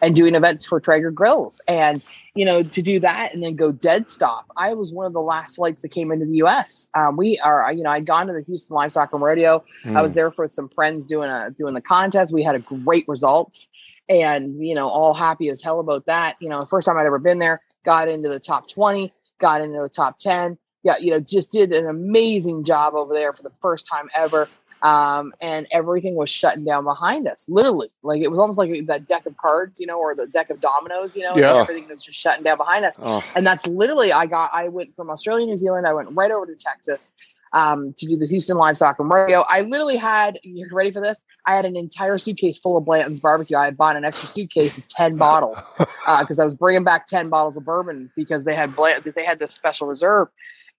[0.05, 1.62] and doing events for Traeger Grills.
[1.67, 2.03] And,
[2.35, 5.23] you know, to do that and then go dead stop, I was one of the
[5.23, 6.88] last flights that came into the US.
[6.93, 9.64] Um, we are, you know, I'd gone to the Houston Livestock and Rodeo.
[9.87, 12.35] I was there for some friends doing a doing the contest.
[12.35, 13.67] We had a great results
[14.07, 16.37] and, you know, all happy as hell about that.
[16.38, 19.81] You know, first time I'd ever been there, got into the top 20, got into
[19.81, 20.59] the top 10.
[20.83, 24.49] Yeah, you know, just did an amazing job over there for the first time ever.
[24.85, 27.88] Um, and everything was shutting down behind us, literally.
[28.03, 30.61] Like it was almost like that deck of cards, you know, or the deck of
[30.61, 31.62] dominoes, you know, Yeah.
[31.62, 32.99] everything was just shutting down behind us.
[33.03, 36.31] Oh, And that's literally I got I went from Australia, New Zealand, I went right
[36.31, 37.12] over to Texas.
[37.55, 39.42] um, to do the Houston Livestock and Rodeo.
[39.49, 41.23] I literally had, you ready for this?
[41.47, 43.57] I had an entire suitcase full of Blanton's barbecue.
[43.57, 45.64] I had bought an extra suitcase of 10 bottles
[46.18, 49.38] because I was bringing back 10 bottles of bourbon because they had Blant, they had
[49.38, 50.27] this special reserve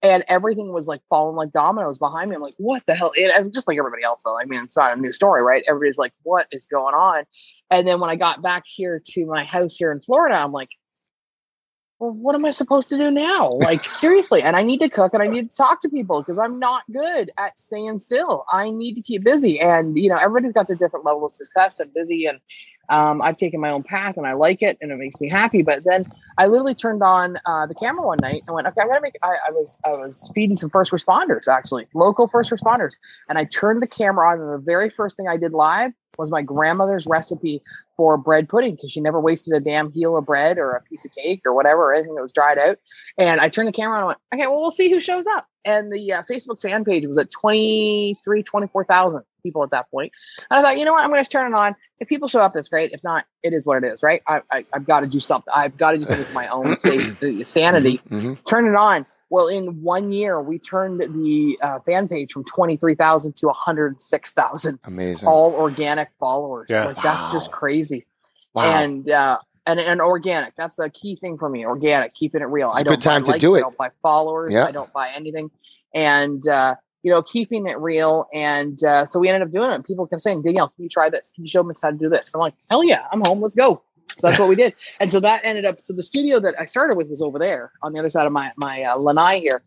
[0.01, 2.36] and everything was like falling like dominoes behind me.
[2.36, 3.12] I'm like, what the hell?
[3.17, 4.38] And, and just like everybody else, though.
[4.38, 5.63] I mean, it's not a new story, right?
[5.67, 7.23] Everybody's like, what is going on?
[7.71, 10.69] And then when I got back here to my house here in Florida, I'm like,
[11.99, 13.51] well, what am I supposed to do now?
[13.53, 14.41] Like, seriously.
[14.41, 16.84] And I need to cook and I need to talk to people because I'm not
[16.91, 18.45] good at staying still.
[18.51, 19.60] I need to keep busy.
[19.60, 22.25] And, you know, everybody's got their different level of success and busy.
[22.25, 22.39] And
[22.89, 25.63] um, I've taken my own path and I like it and it makes me happy.
[25.63, 26.03] But then
[26.38, 29.01] I literally turned on uh, the camera one night and went, okay, I'm going to
[29.01, 32.97] make, I, I, was, I was feeding some first responders, actually, local first responders.
[33.29, 34.41] And I turned the camera on.
[34.41, 37.62] And the very first thing I did live was my grandmother's recipe
[37.97, 41.06] for bread pudding because she never wasted a damn heel of bread or a piece
[41.06, 42.78] of cake or whatever, or anything that was dried out.
[43.17, 45.47] And I turned the camera on and went, okay, well, we'll see who shows up.
[45.65, 50.12] And the uh, Facebook fan page was at 23, 24,000 people at that point.
[50.49, 51.04] And I thought, you know what?
[51.04, 51.75] I'm going to turn it on.
[51.99, 52.91] If people show up, that's great.
[52.91, 54.21] If not, it is what it is, right?
[54.28, 55.51] I, I, have got to do something.
[55.56, 57.99] I've got to do something for my own safety, sanity.
[58.10, 58.34] Mm-hmm.
[58.43, 59.06] Turn it on.
[59.29, 64.79] Well, in one year, we turned the uh, fan page from 23,000 to 106,000.
[64.83, 65.27] Amazing.
[65.27, 66.67] All organic followers.
[66.69, 66.85] Yeah.
[66.85, 68.05] Like, that's just crazy.
[68.53, 68.83] Wow.
[68.83, 70.55] And, uh, and, and organic.
[70.55, 71.65] That's the key thing for me.
[71.65, 72.69] Organic, keeping it real.
[72.69, 73.61] It's I a don't good time buy to likes, do I it.
[73.61, 74.53] don't buy followers.
[74.53, 74.65] Yeah.
[74.65, 75.49] I don't buy anything.
[75.93, 78.27] And, uh, you know, keeping it real.
[78.33, 79.85] And uh, so we ended up doing it.
[79.85, 81.31] People kept saying, Danielle, can you try this?
[81.33, 82.33] Can you show them how to do this?
[82.33, 83.41] I'm like, hell yeah, I'm home.
[83.41, 83.81] Let's go.
[84.09, 84.73] So that's what we did.
[84.99, 87.71] And so that ended up, so the studio that I started with was over there
[87.81, 89.61] on the other side of my, my uh, lanai here.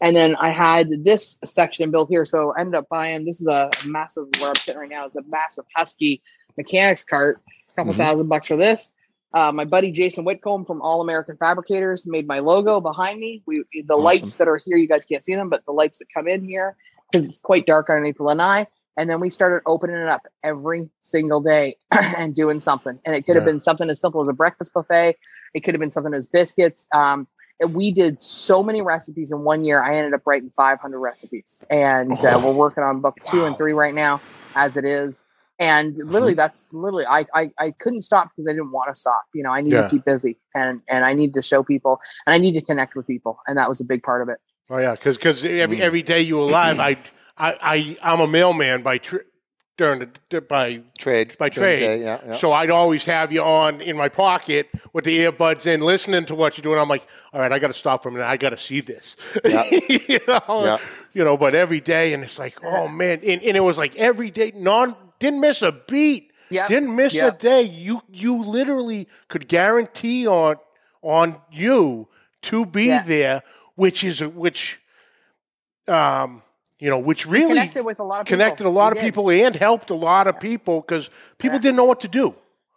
[0.00, 2.24] And then I had this section built here.
[2.24, 5.16] So I ended up buying, this is a massive, where I'm sitting right now, is
[5.16, 6.20] a massive Husky
[6.58, 7.96] mechanics cart, a couple Mhm.
[7.96, 8.92] thousand bucks for this.
[9.32, 13.42] Uh, my buddy Jason Whitcomb from All American Fabricators made my logo behind me.
[13.46, 14.04] We the Awesome.
[14.04, 16.44] lights that are here, you guys can't see them, but the lights that come in
[16.44, 16.76] here
[17.10, 18.66] because it's quite dark underneath the lanai.
[18.96, 22.98] And then we started opening it up every single day and doing something.
[23.04, 23.52] And it could have Yeah.
[23.52, 25.16] been something as simple as a breakfast buffet.
[25.54, 26.86] It could have been something as biscuits.
[26.94, 27.26] Um,
[27.60, 29.82] and we did so many recipes in one year.
[29.82, 33.72] I ended up writing 500 recipes, and uh, we're working on book two and three
[33.72, 34.20] right now,
[34.56, 35.24] as it is.
[35.60, 39.22] And literally, that's literally I, I I couldn't stop because I didn't want to stop.
[39.34, 39.82] You know, I need Yeah.
[39.82, 42.96] to keep busy, and and I need to show people, and I need to connect
[42.96, 44.38] with people, and that was a big part of it.
[44.68, 45.80] Oh yeah, because because every Mm.
[45.82, 46.96] every day you were live, I
[47.36, 49.26] I I I'm a mailman by tr-
[49.76, 51.36] during the by Trade.
[51.36, 51.78] by trade.
[51.80, 52.36] day, yeah, yeah.
[52.36, 56.34] So I'd always have you on in my pocket with the earbuds in, listening to
[56.36, 56.78] what you're doing.
[56.78, 58.26] I'm like, all right, I got to stop for a minute.
[58.26, 59.16] I got to see this.
[59.44, 59.64] Yeah.
[59.70, 60.78] you know, Yeah.
[61.12, 61.36] you know.
[61.36, 64.52] But every day, and it's like, oh man, and, and it was like every day,
[64.54, 66.30] non didn't miss a beat.
[66.50, 66.68] Yeah.
[66.68, 67.28] Didn't miss Yeah.
[67.28, 67.62] a day.
[67.62, 70.56] You you literally could guarantee on
[71.02, 72.06] on you
[72.42, 73.02] to be Yeah.
[73.02, 73.42] there,
[73.74, 74.78] which is which,
[75.88, 76.42] um,
[76.84, 78.36] you know, which really Connected with a lot of people.
[78.36, 79.08] connected a lot We of did.
[79.14, 81.62] people and helped a lot of people because people Yeah.
[81.62, 82.34] didn't know what to do.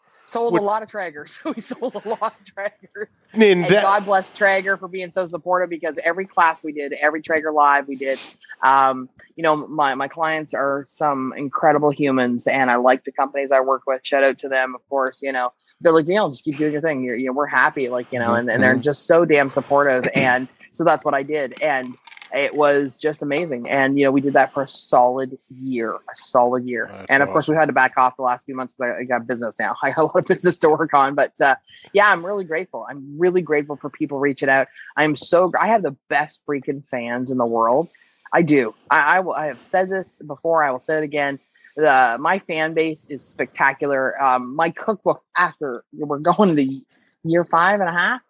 [0.07, 1.43] Sold With- a lot of Traegers.
[1.55, 3.07] we sold a lot of Traegers.
[3.33, 6.93] And And that, God bless Traeger for being so supportive because every class we did,
[6.93, 8.17] every Traeger live we did,
[8.63, 13.51] um, you know, my, my clients are some incredible humans and I like the companies
[13.51, 14.05] I work with.
[14.05, 16.81] Shout out to them, of course, you know, they're like, Daniel, just keep doing your
[16.81, 17.03] thing.
[17.03, 20.03] You're, you know, we're happy, like, you know, and, and they're just so damn supportive.
[20.15, 21.61] And so that's what I did.
[21.61, 21.95] And
[22.33, 23.69] it was just amazing.
[23.69, 26.87] And, you know, we did that for a solid year, a solid year.
[26.91, 29.01] That's and of course, we had to back off the last few months because I,
[29.01, 29.75] I got business now.
[29.83, 31.15] I got a lot of business to work on.
[31.15, 31.55] But uh,
[31.93, 32.85] yeah, I'm really grateful.
[32.89, 34.67] I'm really grateful for people reaching out.
[34.97, 37.91] I'm so, I have the best freaking fans in the world.
[38.33, 38.73] I do.
[38.89, 39.33] I, I will.
[39.33, 40.63] I have said this before.
[40.63, 41.39] I will say it again.
[41.75, 44.21] The my fan base is spectacular.
[44.21, 46.81] Um, my cookbook after we're going to
[47.23, 48.21] year five and a half,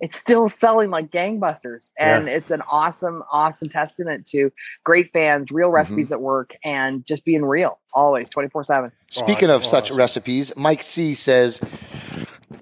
[0.00, 4.50] it's still selling like gangbusters, and it's an awesome, awesome testament to
[4.84, 8.92] great fans, real recipes that work, and just being real always, twenty four seven.
[9.10, 11.60] Speaking of such recipes, Mike C says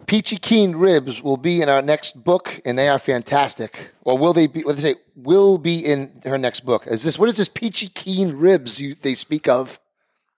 [0.07, 3.91] peachy keen ribs will be in our next book, and they are fantastic.
[4.05, 4.63] Or will they be?
[4.63, 5.01] What do they say?
[5.17, 6.87] Will be in her next book.
[6.87, 9.81] Is this what is this peachy keen ribs you they speak of?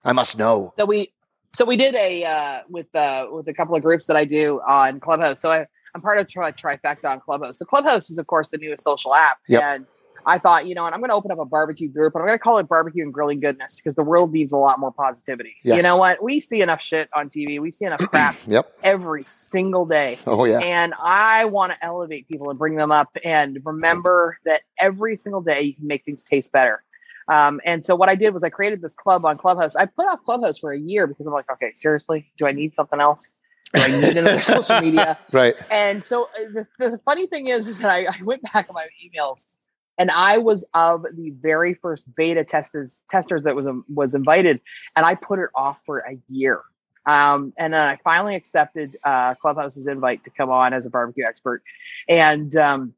[0.04, 0.72] I must know.
[0.76, 1.12] So we
[1.52, 4.60] so we did a uh, with uh, with a couple of groups that I do
[4.66, 5.40] on Clubhouse.
[5.40, 5.66] So I,
[5.98, 7.58] I'm part of tri- Trifecta on Clubhouse.
[7.58, 9.62] So Clubhouse is of course the newest social app, Yep.
[9.64, 9.86] and
[10.26, 12.28] I thought you know, and I'm going to open up a barbecue group, and I'm
[12.28, 14.92] going to call it Barbecue and Grilling Goodness because the world needs a lot more
[14.92, 15.56] positivity.
[15.64, 15.76] Yes.
[15.78, 16.22] You know what?
[16.22, 17.60] We see enough shit on TV.
[17.60, 18.66] We see enough crap Yep.
[18.84, 20.20] every single day.
[20.26, 20.60] Oh yeah.
[20.60, 25.40] And I want to elevate people and bring them up and remember that every single
[25.42, 26.84] day you can make things taste better.
[27.28, 29.76] Um, and so what I did was I created this club on Clubhouse.
[29.76, 32.74] I put off Clubhouse for a year because I'm like, okay, seriously, do I need
[32.74, 33.32] something else?
[33.74, 35.18] I need another social media?
[35.32, 35.54] Right.
[35.70, 38.74] And so uh, the, the funny thing is, is that I, I went back on
[38.74, 39.44] my emails
[39.98, 44.60] and I was of the very first beta testers testers that was um, was invited,
[44.96, 46.62] and I put it off for a year.
[47.04, 51.24] Um, and then I finally accepted uh, Clubhouse's invite to come on as a barbecue
[51.26, 51.62] expert,
[52.08, 52.94] and um,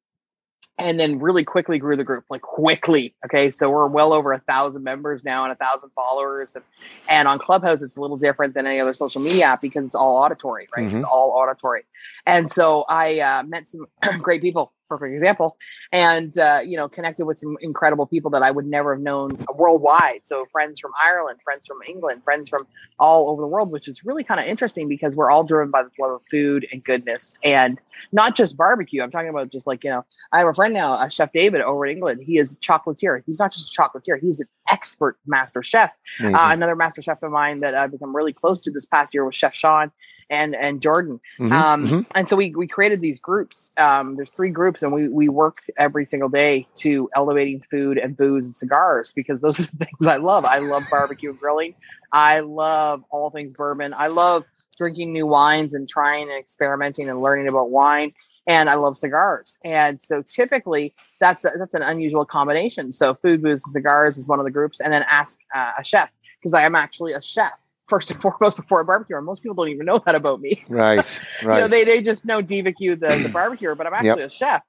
[0.81, 3.51] and then really quickly grew the group like quickly okay?
[3.51, 6.65] So we're well over a thousand members now and a thousand followers and,
[7.09, 9.95] and on clubhouse it's a little different than any other social media app because it's
[9.95, 10.89] all auditory right?
[10.89, 10.97] Mhm.
[10.97, 11.83] it's all auditory.
[12.27, 13.87] And so i uh, met some
[14.23, 15.57] great people perfect example
[15.93, 19.31] and uh, you know connected with some incredible people that i would never have known
[19.55, 22.67] worldwide so friends from ireland friends from england friends from
[22.99, 25.83] all over the world which is really kind of interesting because we're all driven by
[25.83, 27.81] this love of food and goodness and
[28.13, 30.93] not just barbecue i'm talking about just like you know I have a friend now,
[30.93, 32.23] uh, Chef David over in England.
[32.23, 33.23] He is a chocolatier.
[33.27, 35.91] He's not just a chocolatier; he's an expert master chef.
[36.23, 39.25] Uh, another master chef of mine that I've become really close to this past year
[39.25, 39.91] was Chef Sean
[40.31, 41.21] and and Jordan.
[41.39, 42.07] Mhm, Um, mhm.
[42.15, 43.73] And so we we created these groups.
[43.77, 48.17] Um, there's three groups, and we we work every single day to elevating food and
[48.17, 50.45] booze and cigars because those are the things I love.
[50.45, 51.75] I love barbecue and grilling.
[52.13, 53.93] I love all things bourbon.
[53.97, 54.45] I love
[54.79, 58.13] drinking new wines and trying and experimenting and learning about wine.
[58.47, 59.59] And I love cigars.
[59.65, 62.91] And so typically that's a, that's an unusual combination.
[62.93, 65.85] So food, booze, and cigars is one of the groups, and then ask uh, a
[65.85, 66.09] chef
[66.41, 67.53] because I am actually a chef
[67.91, 69.17] first and foremost before a barbecue.
[69.17, 71.57] And most people don't even know that about me Right, right.
[71.57, 74.31] you know, they, they just know Diva Q, the, the barbecue, but I'm actually a
[74.31, 74.63] chef.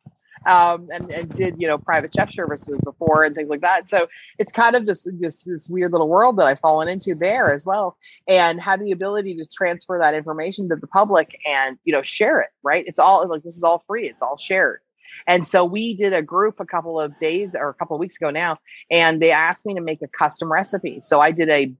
[0.44, 3.88] Um, and, and did you know private chef services before and things like that.
[3.88, 4.08] So
[4.40, 7.64] it's kind of this this this weird little world that I've fallen into there as
[7.64, 7.96] well,
[8.28, 12.42] and have the ability to transfer that information to the public and you know share
[12.42, 12.50] it.
[12.64, 12.84] Right?
[12.88, 14.10] It's all like this is all free.
[14.10, 14.80] It's all shared.
[15.28, 18.18] And so we did a group a couple of days or a couple of weeks
[18.18, 18.58] ago now,
[18.90, 21.02] and they asked me to make a custom recipe.
[21.04, 21.72] So I did a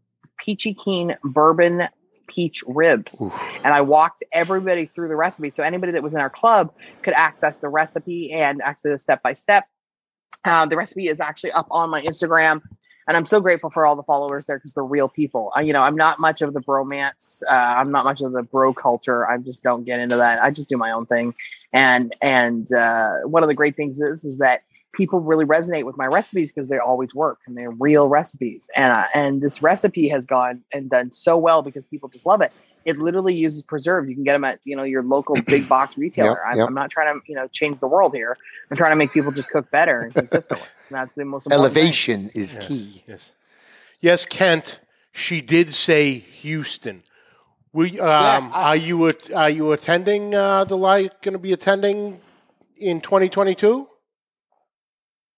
[0.44, 1.88] peachy keen bourbon
[2.28, 3.28] peach ribs
[3.64, 5.52] and I walked everybody through the recipe.
[5.52, 6.74] So anybody that was in our club
[7.04, 9.66] could access the recipe and actually the step by step.
[10.70, 12.62] The recipe is actually up on my Instagram,
[13.08, 15.52] and I'm so grateful for all the followers there because they're real people.
[15.56, 17.44] I, you know, I'm not much of the bromance.
[17.50, 19.30] Uh, I'm not much of the bro culture.
[19.30, 20.44] I just don't get into that.
[20.44, 21.36] I just do my own thing,
[21.74, 25.98] and and uh, one of the great things is is that people really resonate with
[25.98, 28.70] my recipes because they always work and they're real recipes.
[28.76, 32.42] And uh, and this recipe has gone and done so well because people just love
[32.42, 32.52] it.
[32.84, 34.10] It literally uses preserve.
[34.10, 36.46] You can get them at you know your local big box retailer.
[36.46, 36.68] I'm, yep.
[36.68, 38.38] I'm not trying to you know change the world here.
[38.70, 40.68] I'm trying to make people just cook better and consistently.
[40.90, 41.84] And that's the most important thing.
[41.84, 43.02] Elevation is key.
[43.08, 43.32] Yes.
[44.02, 44.82] Yes, Kent.
[45.14, 47.04] She did say Houston.
[47.72, 51.12] We um, Yeah, I- are you are you attending uh, the live?
[51.22, 52.20] Going to be attending
[52.78, 53.88] in 2022?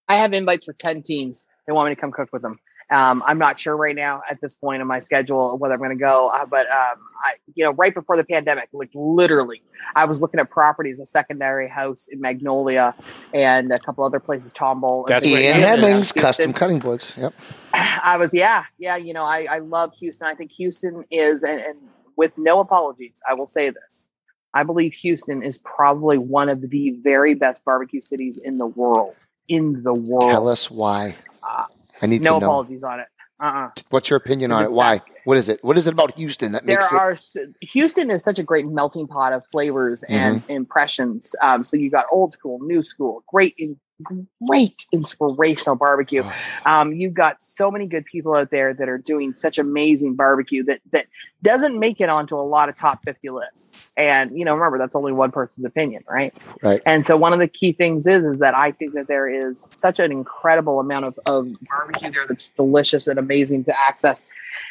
[0.07, 1.47] I have invites for 10 teams.
[1.67, 2.59] They want me to come cook with them.
[2.91, 5.97] Um, I'm not sure right now at this point in my schedule whether I'm going
[5.97, 9.63] to go, uh, but um, I, you know, right before the pandemic, like literally,
[9.95, 12.93] I was looking at properties, a secondary house in Magnolia,
[13.33, 15.05] and a couple other places, Tomball.
[15.05, 15.45] and That's things right.
[15.45, 15.61] like Ian.
[15.61, 16.21] Hemmings, Houston.
[16.21, 17.13] custom cutting boards.
[17.17, 17.33] Yep.
[17.73, 18.97] I was, yeah, yeah.
[18.97, 20.27] You know, I, I love Houston.
[20.27, 21.79] I think Houston is, and, and
[22.15, 24.07] with no apologies, I will say this.
[24.53, 29.15] I believe Houston is probably one of the very best barbecue cities in the world.
[29.47, 30.31] In the world.
[30.31, 31.15] Tell us why.
[31.41, 31.65] Uh,
[32.01, 32.45] I need no to know.
[32.47, 33.07] apologies on it.
[33.39, 33.69] Uh-uh.
[33.89, 34.71] What's your opinion on it?
[34.71, 34.97] Why?
[34.99, 35.63] that- What is it?
[35.63, 36.95] What is it about Houston that There makes it?
[36.95, 40.51] are s- Houston is such a great melting pot of flavors and Mm-hmm.
[40.51, 41.35] impressions.
[41.41, 43.77] Um, so you got old school, new school, great, in,
[44.45, 46.23] great inspirational barbecue.
[46.65, 50.63] Um, you've got so many good people out there that are doing such amazing barbecue
[50.63, 51.07] that that
[51.41, 53.93] doesn't make it onto a lot of top fifty lists.
[53.97, 56.35] And you know, remember that's only one person's opinion, right?
[56.61, 56.81] Right.
[56.85, 59.59] And so one of the key things is is that I think that there is
[59.59, 64.25] such an incredible amount of, of barbecue there that's delicious and amazing to access.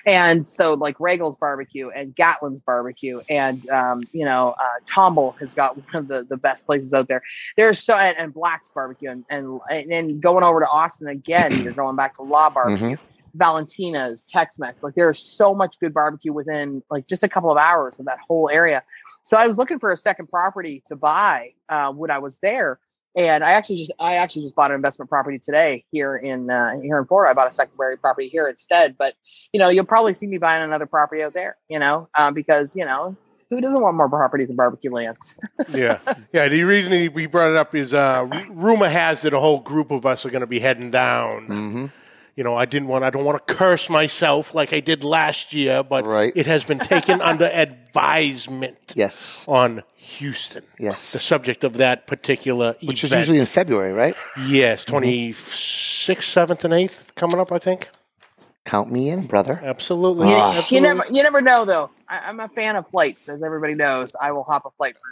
[0.07, 5.55] And so like Roegels barbecue and Gatlin's barbecue and um, you know uh, Tomball has
[5.55, 7.23] got one of the, the best places out there.
[7.57, 11.73] There's so and, and Black's barbecue and, and and going over to Austin again, you're
[11.73, 12.97] going back to la Barbecue.
[13.35, 14.83] Valentina's, Tex-Mex.
[14.83, 18.19] Like there's so much good barbecue within like just a couple of hours of that
[18.27, 18.83] whole area.
[19.25, 22.79] So I was looking for a second property to buy uh, when I was there,
[23.17, 26.79] and I actually just I actually just bought an investment property today here in uh,
[26.81, 27.31] here in Florida.
[27.31, 28.97] I bought a secondary property here instead.
[28.99, 29.15] But
[29.53, 31.57] you know you'll probably see me buying another property out there.
[31.69, 33.17] You know uh, because you know
[33.57, 35.37] who doesn't want more properties in barbecue lands?
[35.71, 35.99] yeah,
[36.33, 36.49] yeah.
[36.49, 40.07] The reason we brought it up is uh, rumor has it a whole group of
[40.07, 41.47] us are going to be heading down.
[41.49, 41.87] Mm-hmm.
[42.35, 43.05] You know, I didn't want.
[43.05, 46.33] I don't want to curse myself like I did last year, but Right.
[46.35, 49.45] it has been taken under advisement Yes.
[49.47, 50.65] on Houston.
[50.79, 54.17] Yes, the subject of that particular Which is usually in February, right?
[54.47, 57.53] yes, twenty sixth, seventh, and eighth coming up.
[57.53, 57.89] I think
[58.65, 59.61] Count me in, brother.
[59.63, 60.29] absolutely.
[60.29, 60.65] You, Ah.
[60.69, 61.91] you never you never know though.
[62.09, 64.15] I, I'm a fan of flights, as everybody knows.
[64.21, 65.03] I will hop a flight for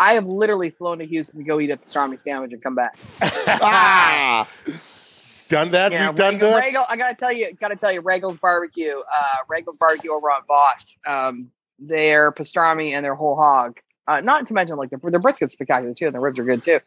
[0.00, 2.96] I have literally flown to Houston to go eat a pastrami sandwich and come back.
[3.20, 4.48] ah,
[5.48, 5.92] Done that?
[5.92, 6.62] Yeah, We've done Roegel, that?
[6.74, 10.42] Roegel, I gotta tell you, gotta tell you, Roegels barbecue, uh, Roegels barbecue over on
[10.46, 10.96] Voss.
[11.06, 13.78] Um, their pastrami and their whole hog.
[14.06, 16.62] Uh, not to mention like their their brisket's spectacular too, and their ribs are good
[16.62, 16.80] too.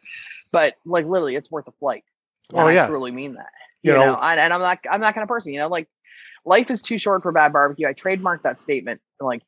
[0.52, 2.04] But like literally, it's worth a flight.
[2.50, 2.84] And Oh, yeah.
[2.84, 3.50] I truly mean that.
[3.82, 5.52] You You, know- know, and, and I'm not I'm that kind of person.
[5.52, 5.88] You know, like
[6.44, 7.86] life is too short for bad barbecue.
[7.88, 9.42] I trademarked that statement like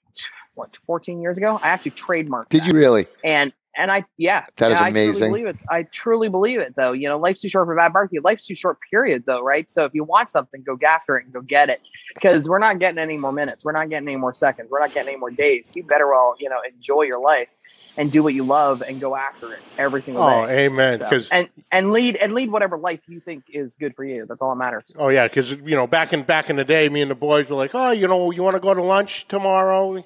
[0.54, 1.58] what 14 years ago.
[1.62, 2.48] I actually trademarked.
[2.48, 2.68] did that.
[2.68, 3.06] you really?
[3.24, 5.34] And and I yeah, That is amazing.
[5.34, 5.56] I truly believe it.
[5.68, 6.92] I truly believe it though.
[6.92, 8.20] You know, life's too short for bad barbecue.
[8.22, 9.24] Life's too short, period.
[9.26, 9.68] Though, right?
[9.70, 11.80] So if you want something, go after it and go get it.
[12.14, 13.64] Because we're not getting any more minutes.
[13.64, 14.68] We're not getting any more seconds.
[14.70, 15.72] We're not getting any more days.
[15.74, 17.48] You better all you know, enjoy your life
[17.96, 20.64] and do what you love and go after it every single Oh, day.
[20.66, 20.98] amen.
[20.98, 24.26] So- Because and and lead and lead whatever life you think is good for you.
[24.26, 24.84] That's all that matters.
[24.98, 27.48] oh yeah, because you know back in back in the day, me and the boys
[27.48, 30.04] were like, oh, you know, you want to go to lunch tomorrow?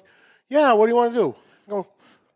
[0.49, 0.73] Yeah.
[0.73, 1.35] What do you want to do?
[1.67, 1.87] I go,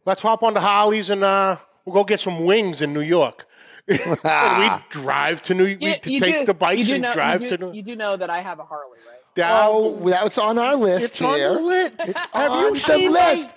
[0.05, 3.45] let's hop on the Harleys and uh, we'll go get some wings in New York.
[3.87, 3.97] we
[4.89, 5.65] drive to New.
[5.65, 7.73] You, we you take do, the bikes and know, drive you to do, New.
[7.73, 9.19] you do know that I have a Harley, right?
[9.35, 9.69] down.
[9.73, 11.53] Oh, that's on our list it's on here.
[11.55, 11.93] the list.
[12.33, 13.51] Have on you the seen list.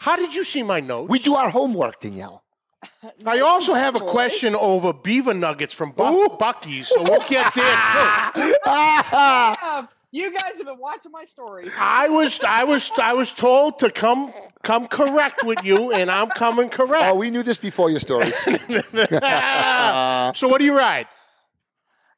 [0.00, 1.08] My, how did you see my notes?
[1.08, 2.44] We do our homework, Danielle.
[3.26, 8.30] I also have a question over beaver nuggets from Buck, Buc-ee's, so we'll get there
[8.34, 8.54] too.
[9.62, 11.70] Um, you guys have been watching my stories.
[11.78, 14.32] I was, I was, I was told to come,
[14.62, 17.04] come correct with you, and I'm coming correct.
[17.04, 18.36] Oh, we knew this before your stories.
[18.38, 18.52] so
[20.48, 21.06] what do you ride?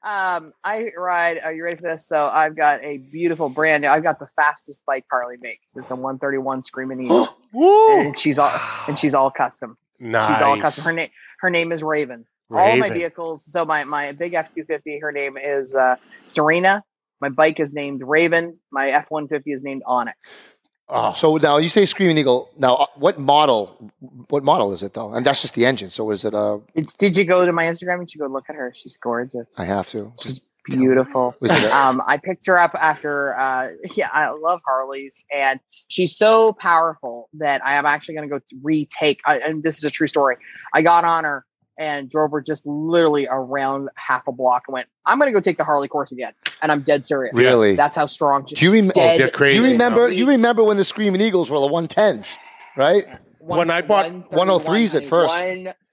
[0.03, 1.39] Um, I ride.
[1.45, 2.07] Are you ready for this?
[2.07, 3.89] So I've got a beautiful brand new.
[3.89, 5.67] I've got the fastest bike Harley makes.
[5.77, 8.01] It's a 131 Screaming Eagle, Woo!
[8.01, 8.53] and she's all
[8.89, 9.77] and she's all custom.
[10.01, 10.29] Nice.
[10.29, 10.85] She's all custom.
[10.85, 11.11] Her name
[11.41, 12.25] her name is Raven.
[12.51, 13.45] All my vehicles.
[13.45, 14.99] So my my big F two fifty.
[14.99, 16.85] Her name is uh, Serena.
[17.21, 18.59] My bike is named Raven.
[18.71, 20.43] My F one fifty is named Onyx.
[20.89, 22.51] Oh, so now you say Screaming Eagle.
[22.59, 23.91] Now, uh, what model?
[24.29, 25.15] What model is it though?
[25.15, 25.89] And that's just the engine.
[25.89, 26.35] So is it?
[26.35, 28.01] Uh, Did, did you go to my Instagram?
[28.03, 28.73] You should go look at her.
[28.75, 29.47] She's gorgeous.
[29.57, 30.13] I have to.
[30.21, 31.35] She's beautiful.
[31.41, 35.61] Was it a- um, I picked her up after, uh, yeah, I love Harleys, and
[35.89, 39.21] she's so powerful that I am actually going to go retake.
[39.27, 40.37] I, and this is a true story.
[40.73, 41.45] I got on her
[41.79, 45.41] and drove her just literally around half a block and went, "I'm going to go
[45.41, 47.35] take the Harley course again," and I'm dead serious.
[47.35, 47.75] Really?
[47.77, 48.45] That's how strong.
[48.45, 49.59] Do you rem- Oh, crazy.
[49.59, 50.01] Do you remember?
[50.03, 50.19] serious.
[50.19, 52.37] You remember when the Screaming Eagles were the 110s,
[52.77, 53.05] right?
[53.41, 55.35] When I bought 103s at first.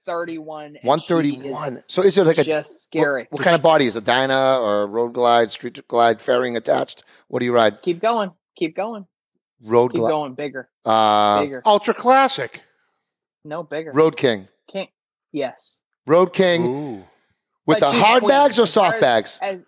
[0.04, 0.78] 131.
[0.82, 1.82] 131.
[1.88, 3.22] So is there like a just scary.
[3.30, 4.04] What, what kind of body is it?
[4.04, 7.04] Dyna or Road Glide, Street Glide, fairing attached?
[7.28, 7.82] What do you ride?
[7.82, 8.32] Keep going.
[8.56, 9.06] Keep going.
[9.62, 10.10] Road Keep Glide.
[10.10, 10.34] going.
[10.34, 10.68] Bigger.
[10.84, 11.62] Uh, Bigger.
[11.64, 12.62] ultra classic.
[13.44, 13.92] No bigger.
[13.92, 14.48] Road King.
[14.70, 14.90] Can't.
[15.32, 15.82] Yes.
[16.06, 17.04] Road King Ooh.
[17.66, 19.38] with But the hard bags or soft as- bags?
[19.42, 19.62] As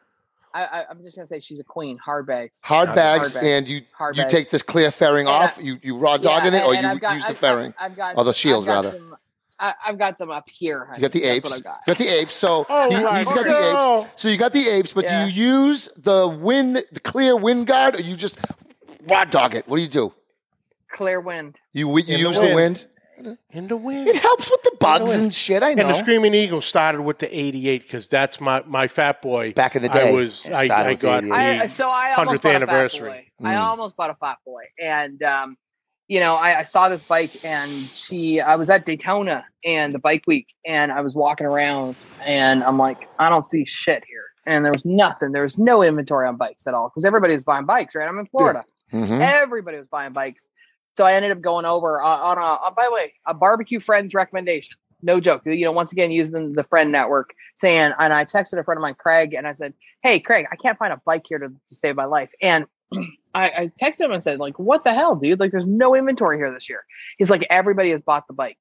[0.54, 1.96] I, I, I'm just gonna say she's a queen.
[1.96, 2.58] Hard bags.
[2.62, 3.46] Hard Hard bags, bags.
[3.46, 4.34] and you Hard you bags.
[4.34, 5.58] take this clear fairing And off.
[5.58, 7.74] I- you you raw dog in it, or you got- use the I've got- fairing.
[7.78, 8.98] I've got Or the shields, I've got rather.
[8.98, 9.16] Them,
[9.62, 10.84] I, I've got them up here.
[10.84, 10.98] honey.
[10.98, 11.44] You got the That's apes.
[11.44, 11.86] What I've You got.
[11.86, 12.34] got the apes.
[12.34, 13.14] So Oh, he, right.
[13.18, 14.02] has got the Girl.
[14.10, 14.20] apes.
[14.22, 15.26] So you got the apes, but Yeah.
[15.26, 18.38] do you use the wind, the clear wind guard, or you just
[19.06, 19.66] raw dog it?
[19.68, 20.12] What do you do?
[20.90, 21.56] Clear wind.
[21.72, 22.54] You you In use the wind.
[22.54, 23.38] wind.
[23.50, 24.08] In the wind.
[24.08, 25.22] It helps with the bugs wind.
[25.22, 25.62] and shit.
[25.62, 25.82] I know.
[25.82, 29.52] And the Screaming Eagle started with the 88 because that's my, my fat boy.
[29.52, 32.40] Back in the I day, was I, started I got the I, so I almost
[32.40, 33.08] 100th bought anniversary.
[33.10, 33.48] A fat boy.
[33.48, 33.60] I Mm.
[33.60, 35.56] almost bought a fat boy, and um,
[36.12, 38.38] you know, I, I saw this bike, and she.
[38.38, 41.96] I was at Daytona and the bike week, and I was walking around,
[42.26, 45.32] and I'm like, I don't see shit here, and there was nothing.
[45.32, 48.06] There was no inventory on bikes at all because everybody was buying bikes, right?
[48.06, 48.62] I'm in Florida.
[48.92, 49.20] Mhm.
[49.22, 50.46] Everybody was buying bikes.
[50.98, 53.80] So I ended up going over uh, on a, uh, by the way, a barbecue
[53.80, 54.76] friend's recommendation.
[55.00, 55.40] No joke.
[55.46, 58.82] You know, once again, using the friend network, saying, and I texted a friend of
[58.82, 59.72] mine, Craig, and I said,
[60.02, 62.30] Hey, Craig, I can't find a bike here to, to save my life.
[62.42, 62.66] And
[63.34, 65.40] I, I texted him and said, like, what the hell, dude?
[65.40, 66.84] Like, there's no inventory here this year.
[67.18, 68.58] He's like, everybody has bought the bike.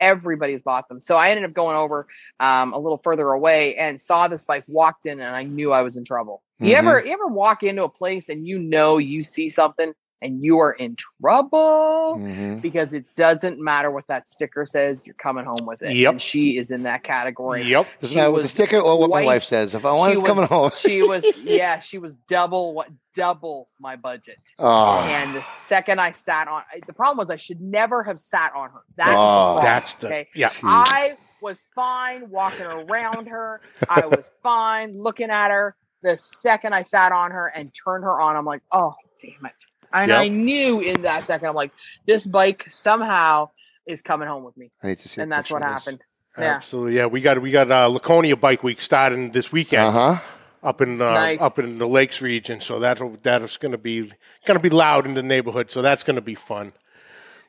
[0.00, 1.00] Everybody's bought them.
[1.00, 2.06] So I ended up going over
[2.40, 5.82] um, a little further away and saw this bike, walked in, and I knew I
[5.82, 6.42] was in trouble.
[6.58, 6.78] You Mhm.
[6.78, 9.92] ever you ever walk into a place and you know you see something
[10.22, 12.60] and you are in trouble Mhm.
[12.60, 15.94] because it doesn't matter what that sticker says, you're coming home with it.
[15.94, 16.10] Yep.
[16.12, 17.62] And she is in that category.
[17.62, 17.86] Yep.
[18.00, 19.74] Doesn't She matter what the sticker or what my wife says.
[19.74, 20.70] If I want she it's coming home.
[20.76, 24.38] She was yeah, she was double what double my budget.
[24.58, 28.52] Oh, And the second I sat on the problem was I should never have sat
[28.54, 28.82] on her.
[28.96, 29.54] That's Oh.
[29.56, 30.28] the That's the okay.
[30.34, 30.50] yeah.
[30.62, 33.62] I was fine walking around her.
[33.88, 35.74] I was fine looking at her.
[36.02, 39.52] The second I sat on her and turned her on, I'm like, oh, damn it.
[39.92, 40.20] And Yep.
[40.20, 41.72] I knew in that second, I'm like,
[42.06, 43.50] this bike somehow
[43.86, 44.70] is coming home with me.
[44.82, 45.20] I need to see.
[45.20, 46.00] And that's what happened.
[46.38, 46.44] Yeah.
[46.56, 46.96] Absolutely.
[46.96, 50.20] Yeah, we got we got uh, Laconia Bike Week starting this weekend Uh huh.
[50.62, 51.42] up in uh, Nice.
[51.42, 52.60] up in the Lakes region.
[52.60, 54.02] So that's that's going to be
[54.46, 55.70] going to be loud in the neighborhood.
[55.72, 56.72] So that's going to be fun.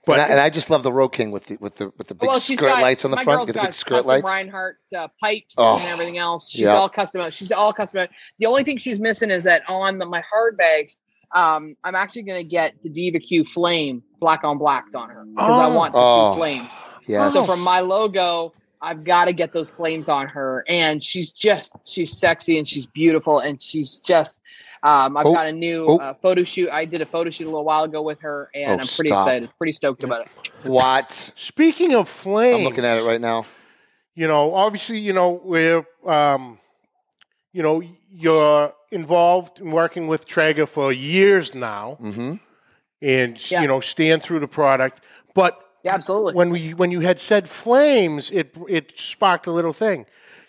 [0.03, 2.07] But and, I, and I just love the Road King with the with the with
[2.07, 3.37] the big well, skirt got, lights on the my front.
[3.37, 4.25] girl's Get the got big skirt lights.
[4.27, 6.49] Rinehart uh, pipes Oh, and everything else.
[6.49, 6.73] She's yeah.
[6.73, 7.29] all custom.
[7.29, 8.07] She's all custom.
[8.39, 10.97] The only thing she's missing is that on the, my hard bags,
[11.34, 15.25] um, I'm actually going to get the Diva Q Flame black on blacked on her
[15.25, 15.75] because I Oh.
[15.75, 16.34] want the Oh.
[16.34, 16.69] two flames.
[17.07, 17.34] Yes.
[17.34, 18.53] So from my logo,
[18.84, 22.86] I've got to get those flames on her, and she's just she's sexy and she's
[22.86, 24.39] beautiful and she's just.
[24.84, 25.34] Um, I've Oh.
[25.34, 25.97] got a new Oh.
[25.99, 26.69] uh, photo shoot.
[26.71, 29.09] I did a photo shoot a little while ago with her, and Oh, I'm pretty
[29.09, 29.19] stop.
[29.27, 30.27] excited, pretty stoked about it.
[30.63, 31.11] what?
[31.36, 33.45] speaking of flames, I'm looking at it right now.
[34.15, 36.59] you know, obviously, you know, we're, um,
[37.53, 42.33] you know, you're involved in working with Traeger for years now, Mm-hmm.
[43.01, 43.61] and Yeah.
[43.61, 45.01] you know, stand through the product.
[45.33, 46.33] But Yeah, absolutely.
[46.35, 50.05] when we when you had said flames, it it sparked a little thing.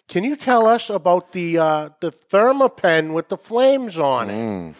[0.08, 4.34] Can you tell us about the uh, the Thermapen with the flames on it?
[4.34, 4.74] Mm.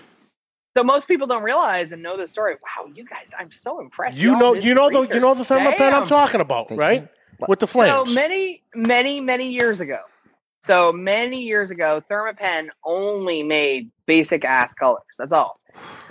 [0.76, 2.54] So most people don't realize and know the story.
[2.54, 4.16] Wow, you guys, I'm so impressed.
[4.18, 6.80] You Y'all know, you some know the you know the Thermapen I'm talking about, Thank
[6.80, 7.02] right?
[7.02, 7.46] you.
[7.48, 7.90] With the flames.
[7.92, 8.14] So flames.
[8.14, 9.98] many, many, many years ago.
[10.62, 15.02] So many years ago, Thermapen only made basic ass colors.
[15.18, 15.58] That's all.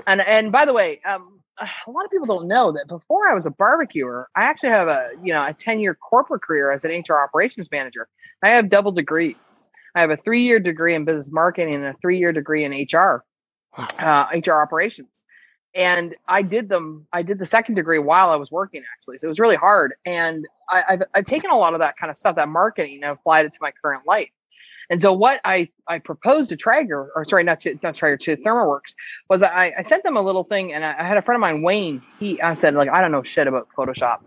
[0.08, 3.34] And and by the way, um, a lot of people don't know that before I
[3.34, 6.84] was a barbecuer, I actually have a you know a ten year corporate career as
[6.84, 8.10] an HR operations manager.
[8.44, 9.38] I have double degrees.
[9.96, 12.72] I have a three year degree in business marketing and a three year degree in
[12.74, 13.24] HR,
[13.78, 15.24] uh, HR operations.
[15.74, 17.08] And I did them.
[17.14, 19.20] I did the second degree while I was working, actually.
[19.20, 19.94] So it was really hard.
[20.06, 23.14] And I, I've, I've taken a lot of that kind of stuff, that marketing, and
[23.14, 24.30] applied it to my current life.
[24.92, 28.36] And so what I, I proposed to Traeger, or sorry, not to not Traeger, to
[28.36, 28.94] ThermoWorks,
[29.30, 31.40] was I, I sent them a little thing, and I, I had a friend of
[31.42, 32.02] mine, Wayne.
[32.20, 34.20] He I said like I don't know shit about Photoshop,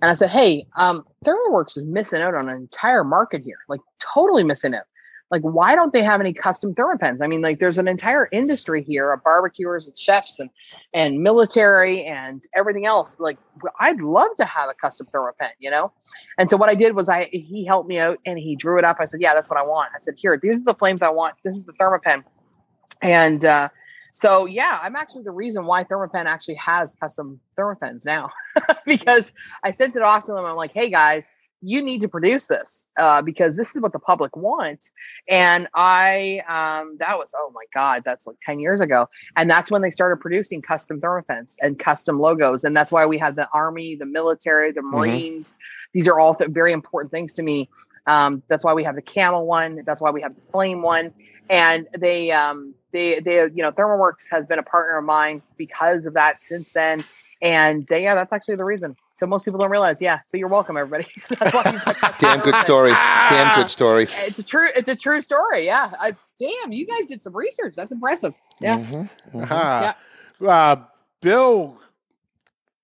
[0.00, 3.80] and I said, hey, um, ThermoWorks is missing out on an entire market here, like
[4.14, 4.84] totally missing out.
[5.32, 7.22] Like, why don't they have any custom Thermapens?
[7.22, 10.50] I mean, like, there's an entire industry here of barbecuers and chefs and
[10.92, 13.16] and military and everything else.
[13.18, 13.38] Like,
[13.80, 15.90] I'd love to have a custom Thermapen, you know.
[16.36, 18.84] And so what I did was I he helped me out and he drew it
[18.84, 18.98] up.
[19.00, 19.90] I said, yeah, that's what I want.
[19.96, 21.34] I said, here, these are the flames I want.
[21.42, 22.24] This is the Thermapen.
[23.00, 23.70] And uh,
[24.12, 28.28] so yeah, I'm actually the reason why Thermapen actually has custom Thermapens now
[28.84, 29.32] because
[29.64, 30.44] I sent it off to them.
[30.44, 31.30] I'm like, hey guys,
[31.62, 34.90] you need to produce this uh, because this is what the public wants.
[35.28, 39.08] And I, um, that was, oh my God, that's like 10 years ago.
[39.36, 42.64] And that's when they started producing custom Thermapens and custom logos.
[42.64, 45.56] And that's why we had the Army, the military, the Marines.
[45.92, 47.70] These are all th- very important things to me.
[48.08, 49.82] Um, that's why we have the camel one.
[49.86, 51.14] That's why we have the flame one.
[51.48, 56.06] And they, um, they, they, you know, ThermoWorks has been a partner of mine because
[56.06, 57.04] of that since then.
[57.40, 58.96] And they, yeah, that's actually the reason.
[59.22, 60.02] So most people don't realize.
[60.02, 60.18] Yeah.
[60.26, 61.06] So you're welcome, everybody.
[61.28, 61.84] that's why you've
[62.18, 62.64] Damn good Thermapens.
[62.64, 62.90] story.
[62.90, 64.02] Damn good story.
[64.08, 64.66] It's a true.
[64.74, 65.64] It's a true story.
[65.64, 65.92] Yeah.
[66.00, 67.74] I, damn, you guys did some research.
[67.76, 68.34] That's impressive.
[68.58, 68.78] Yeah.
[68.80, 69.08] Mhm.
[69.48, 69.96] Ah.
[70.44, 70.76] Uh,
[71.20, 71.78] Bill,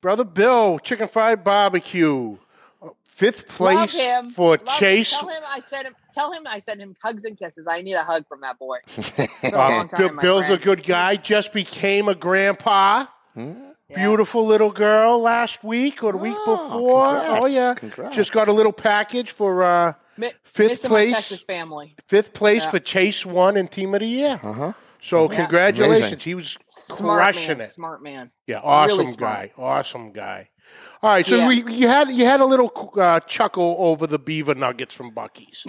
[0.00, 2.36] brother Bill, chicken fried barbecue,
[2.80, 4.30] uh, fifth place Love him.
[4.30, 4.66] for Love him.
[4.78, 5.10] Chase.
[5.18, 5.96] Tell him I sent him.
[6.14, 7.66] Tell him I sent him hugs and kisses.
[7.66, 8.76] I need a hug from that boy.
[8.96, 9.10] It's
[9.42, 11.16] been a Uh, time, Bill- my Bill's a good guy.
[11.16, 13.06] Just became a grandpa.
[13.34, 13.67] Hmm?
[13.90, 14.04] Yeah.
[14.04, 17.20] Beautiful little girl last week or the week Oh, before.
[17.20, 18.14] congrats, Oh yeah, congrats.
[18.16, 21.12] just got a little package for uh, Mi- fifth missing place.
[21.12, 21.94] Texas family.
[22.06, 22.70] fifth place Yeah.
[22.70, 24.38] for Chase one and team of the year.
[24.42, 24.72] Uh-huh.
[25.00, 25.38] So Yeah.
[25.38, 26.18] congratulations, Amazing.
[26.18, 27.66] he was Smart crushing man.
[27.66, 27.70] it.
[27.70, 28.30] Smart man.
[28.46, 30.50] Yeah, awesome Really guy, awesome guy.
[31.02, 31.48] All right, so Yeah.
[31.48, 35.66] we you had you had a little uh, chuckle over the beaver nuggets from Buc-ee's.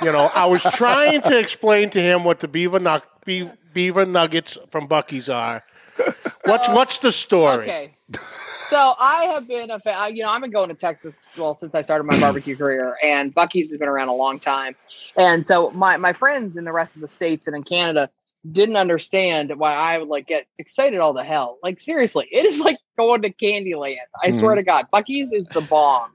[0.00, 4.06] You know, I was trying to explain to him what the beaver nug- be- beaver
[4.06, 5.64] nuggets from Buc-ee's are.
[6.44, 7.62] What's uh, what's the story?
[7.62, 7.92] Okay.
[8.66, 10.16] So I have been a fan.
[10.16, 13.34] You know, I've been going to Texas well since I started my barbecue career, and
[13.34, 14.74] Buc-ee's has been around a long time.
[15.16, 18.08] And so my my friends in the rest of the states and in Canada
[18.50, 21.58] didn't understand why I would like get excited all the hell.
[21.62, 23.96] Like seriously, it is like going to Candyland.
[24.22, 26.10] I swear to God, Buc-ee's is the bomb.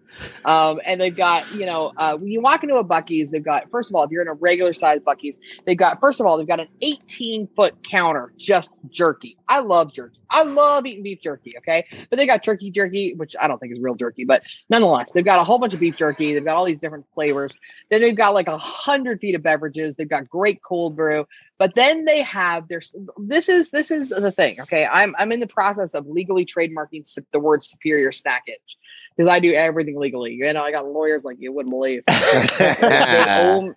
[0.46, 3.70] Um, and they've got, you know, uh, when you walk into a Buc-ee's, they've got,
[3.70, 6.38] first of all, if you're in a regular size Buc-ee's, they've got, first of all,
[6.38, 9.38] they've got an 18 foot counter, just jerky.
[9.48, 10.20] I love jerky.
[10.30, 11.54] I love eating beef jerky.
[11.58, 11.86] Okay.
[12.10, 15.24] But they got turkey jerky, which I don't think is real jerky, but nonetheless, they've
[15.24, 16.34] got a whole bunch of beef jerky.
[16.34, 17.58] They've got all these different flavors.
[17.90, 19.96] Then they've got like a hundred feet of beverages.
[19.96, 21.26] They've got great cold brew.
[21.60, 22.82] But then they have their
[23.18, 24.62] this is this is the thing.
[24.62, 28.76] Okay, I'm I'm in the process of legally trademarking the word superior snackage
[29.16, 30.34] because I do everything legally.
[30.34, 32.04] You know, I got lawyers like you wouldn't believe.
[32.10, 33.76] Own-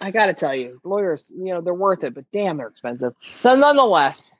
[0.00, 3.14] I got to tell you, lawyers, you know, they're worth it, but damn, they're expensive.
[3.36, 4.34] So nonetheless,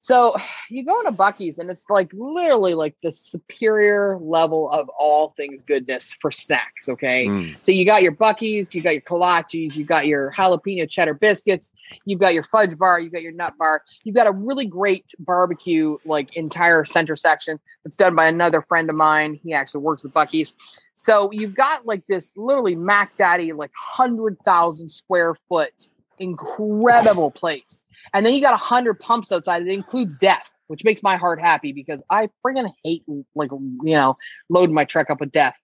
[0.00, 0.36] So
[0.70, 5.60] you go into Buc-ee's and it's like literally like the superior level of all things
[5.60, 6.88] goodness for snacks.
[6.88, 7.26] Okay.
[7.26, 7.56] Mm.
[7.62, 11.70] So you got your Buc-ee's, you got your kolaches, you got your jalapeno cheddar biscuits,
[12.04, 15.04] you've got your fudge bar, you've got your nut bar, you've got a really great
[15.18, 19.38] barbecue, like entire center section that's done by another friend of mine.
[19.42, 20.54] He actually works with Buc-ee's.
[20.94, 25.72] So you've got like this literally Mac Daddy, like hundred thousand square foot,
[26.20, 27.84] incredible place.
[28.14, 29.62] And then you got a hundred pumps outside.
[29.62, 33.04] It includes death, which makes my heart happy because I friggin' hate
[33.34, 34.16] like you know
[34.48, 35.54] loading my truck up with death.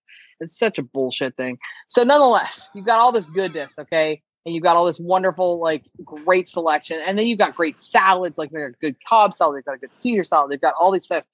[0.40, 1.58] It's such a bullshit thing.
[1.88, 4.22] So nonetheless, you've got all this goodness, okay?
[4.44, 7.00] And you've got all this wonderful, like great selection.
[7.04, 9.78] And then you've got great salads, like they've got good Cobb salad, they've got a
[9.78, 11.24] good Caesar salad, they've got all these stuff.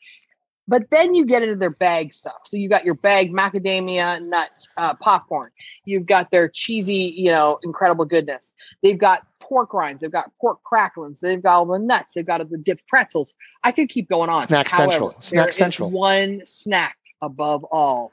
[0.71, 2.43] But then you get into their bag stuff.
[2.45, 5.51] So you got your bag macadamia nut uh, popcorn.
[5.85, 8.53] You've got their cheesy, you know, incredible goodness.
[8.81, 10.01] They've got pork rinds.
[10.01, 11.19] They've got pork cracklings.
[11.19, 12.15] They've got all the nuts.
[12.15, 13.35] They've got the dipped pretzels.
[13.65, 14.47] I could keep going on.
[14.47, 15.17] Snack However, Central.
[15.21, 15.91] Snack Central.
[15.91, 18.13] One snack above all.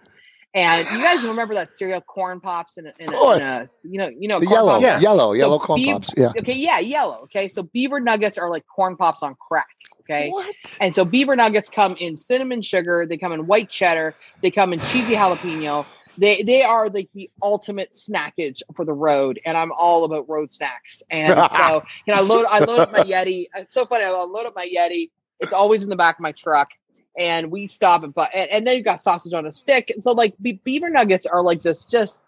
[0.53, 4.07] And you guys remember that cereal corn pops and in, a, in a, you know,
[4.07, 4.83] you know, yellow, pops?
[4.83, 4.99] Yeah.
[4.99, 6.13] yellow, So yellow corn pops.
[6.17, 6.31] Yeah.
[6.39, 7.19] Okay, yeah, yellow.
[7.23, 9.67] Okay, so beaver nuggets are like corn pops on crack.
[10.01, 10.77] Okay, What?
[10.79, 13.05] and so beaver nuggets come in cinnamon sugar.
[13.05, 14.15] They come in white cheddar.
[14.41, 15.85] They come in cheesy jalapeno.
[16.17, 20.51] They they are like the ultimate snackage for the road, and I'm all about road
[20.51, 21.03] snacks.
[21.11, 23.47] And so you know, I load I load up my Yeti.
[23.55, 24.05] It's so funny.
[24.05, 25.11] I load up my Yeti.
[25.39, 26.69] It's always in the back of my truck,
[27.18, 29.89] and we stop at but and, and then you've got sausage on a stick.
[29.89, 32.22] And so like be- beaver nuggets are like this just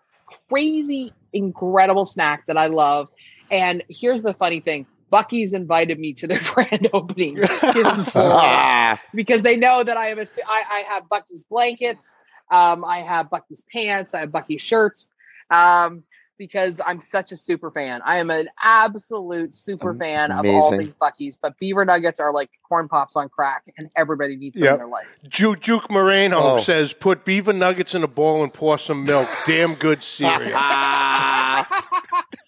[0.49, 3.09] crazy incredible snack that I love.
[3.51, 4.85] And here's the funny thing.
[5.11, 7.35] Buc-ee's invited me to their grand opening
[9.13, 12.15] because they know that I am a, I, I have Buc-ee's blankets,
[12.51, 15.09] um, I have Buc-ee's pants, I have Buc-ee's shirts,
[15.49, 16.03] um,
[16.39, 18.01] because I'm such a super fan.
[18.03, 20.79] I am an absolute super fan of all Amazing.
[20.79, 24.63] things Buc-ee's, but beaver nuggets are like corn pops on crack, and everybody needs them
[24.65, 24.73] Yep.
[24.73, 25.05] in their life.
[25.27, 26.59] Ju- Juke Moreno Oh.
[26.59, 29.27] says, "Put beaver nuggets in a bowl and pour some milk.
[29.45, 30.57] Damn good cereal."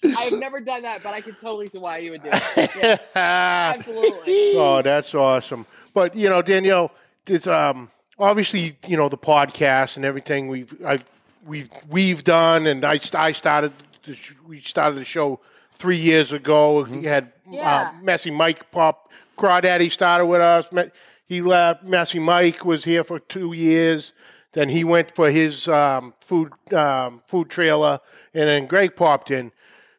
[0.03, 2.71] I've never done that, but I can totally see why you would do it.
[2.81, 4.53] Yeah, absolutely.
[4.55, 5.65] oh, that's awesome.
[5.93, 6.91] But you know, Danielle,
[7.27, 10.99] it's um obviously you know the podcast and everything we've I,
[11.45, 13.73] we've we've done, and I I started
[14.03, 14.17] the
[14.47, 15.39] we started the show
[15.71, 16.83] three years ago.
[16.83, 17.91] We had Yeah.
[17.95, 20.67] uh, Messy Mike pop Crawdaddy started with us.
[21.25, 21.83] He left.
[21.83, 24.13] Messy Mike was here for two years.
[24.53, 27.99] Then he went for his um, food um, food trailer,
[28.33, 29.51] and then Greg popped in.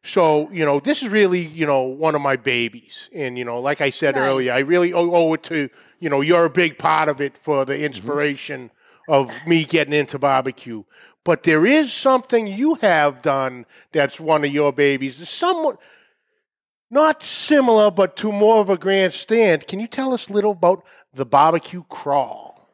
[0.05, 3.59] So you know, this is really you know one of my babies, and you know,
[3.59, 4.25] like I said Nice.
[4.29, 5.71] earlier, I really owe, owe it to
[6.01, 8.71] you know you're a big part of it for the inspiration
[9.09, 10.83] of me getting into barbecue.
[11.25, 15.21] But there is something you have done that's one of your babies.
[15.21, 15.79] It's somewhat
[16.91, 19.67] not similar, but to more of a grandstand.
[19.67, 22.69] Can you tell us a little about the barbecue crawl?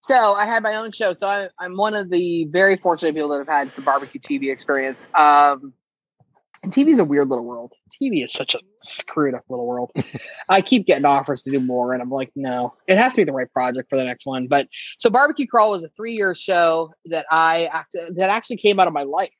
[0.00, 1.14] So I had my own show.
[1.14, 4.52] So I, I'm one of the very fortunate people that have had some barbecue TV
[4.52, 5.08] experience.
[5.14, 5.72] Um,
[6.66, 7.74] and TV is a weird little world.
[8.02, 9.92] TV is such a screwed up little world.
[10.48, 13.24] I keep getting offers to do more, and I'm like, no, it has to be
[13.24, 14.48] the right project for the next one.
[14.48, 14.66] But
[14.98, 18.88] so Barbecue Crawl was a three year show that I act- that actually came out
[18.88, 19.30] of my life.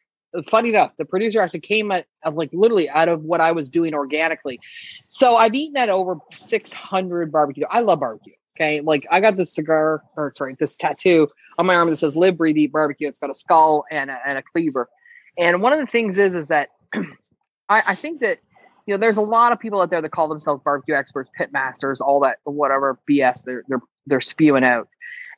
[0.49, 3.71] Funny enough, the producer actually came at, at like literally out of what I was
[3.71, 4.61] doing organically.
[5.09, 7.65] So I've eaten at over 600 barbecue.
[7.69, 8.35] I love barbecue.
[8.57, 11.27] Okay, like I got this cigar, or sorry, this tattoo
[11.59, 14.19] on my arm that says "Live, Breathe, Eat Barbecue." It's got a skull and a,
[14.25, 14.89] and a cleaver.
[15.39, 16.71] And one of the things is, is that
[17.69, 18.39] I, I think that
[18.87, 21.53] you know there's a lot of people out there that call themselves barbecue experts, pit
[21.53, 24.89] masters, all that whatever BS they're they're they're spewing out.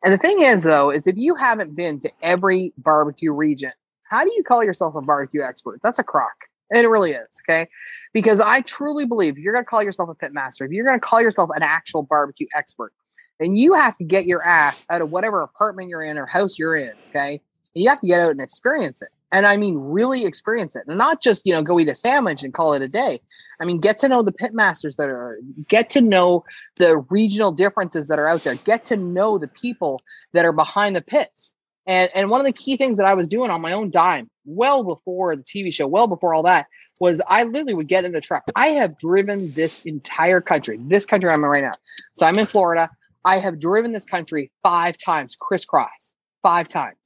[0.05, 3.73] And the thing is, though, is if you haven't been to every barbecue region,
[4.05, 5.81] how do you call yourself a barbecue expert?
[5.83, 6.37] That's a crock.
[6.71, 7.69] And it really is, okay?
[8.13, 10.85] Because I truly believe if you're going to call yourself a pit master, if you're
[10.85, 12.93] going to call yourself an actual barbecue expert,
[13.41, 16.59] then you have to get your ass out of whatever apartment you're in or house
[16.59, 17.41] you're in, okay?
[17.75, 19.09] And you have to get out and experience it.
[19.31, 20.85] And I mean, really experience it.
[20.87, 23.21] And not just, you know, go eat a sandwich and call it a day.
[23.61, 26.45] I mean, get to know the pit masters that are, get to know
[26.77, 30.01] the regional differences that are out there, get to know the people
[30.33, 31.53] that are behind the pits.
[31.87, 34.31] And, and one of the key things that I was doing on my own dime,
[34.45, 36.67] well before the TV show, well before all that,
[37.01, 38.45] was I literally would get in the truck.
[38.57, 41.73] I have driven this entire country, this country I'm in right now.
[42.17, 42.91] So I'm in Florida.
[43.25, 46.13] I have driven this country five times, crisscross,
[46.43, 46.98] five times,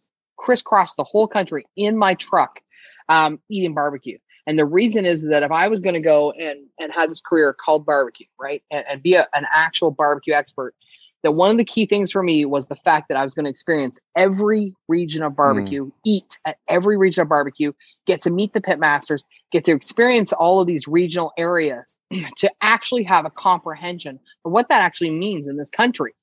[0.42, 2.60] crisscross the whole country in my truck,
[3.08, 4.18] um, eating barbecue.
[4.46, 7.20] And the reason is that if I was going to go and and have this
[7.20, 10.74] career called barbecue, right, and, and be a, an actual barbecue expert,
[11.22, 13.44] that one of the key things for me was the fact that I was going
[13.44, 15.36] to experience every region of hmm.
[15.36, 17.72] barbecue, eat at every region of barbecue,
[18.06, 21.96] get to meet the pit masters, get to experience all of these regional areas
[22.38, 26.14] to actually have a comprehension of what that actually means in this country.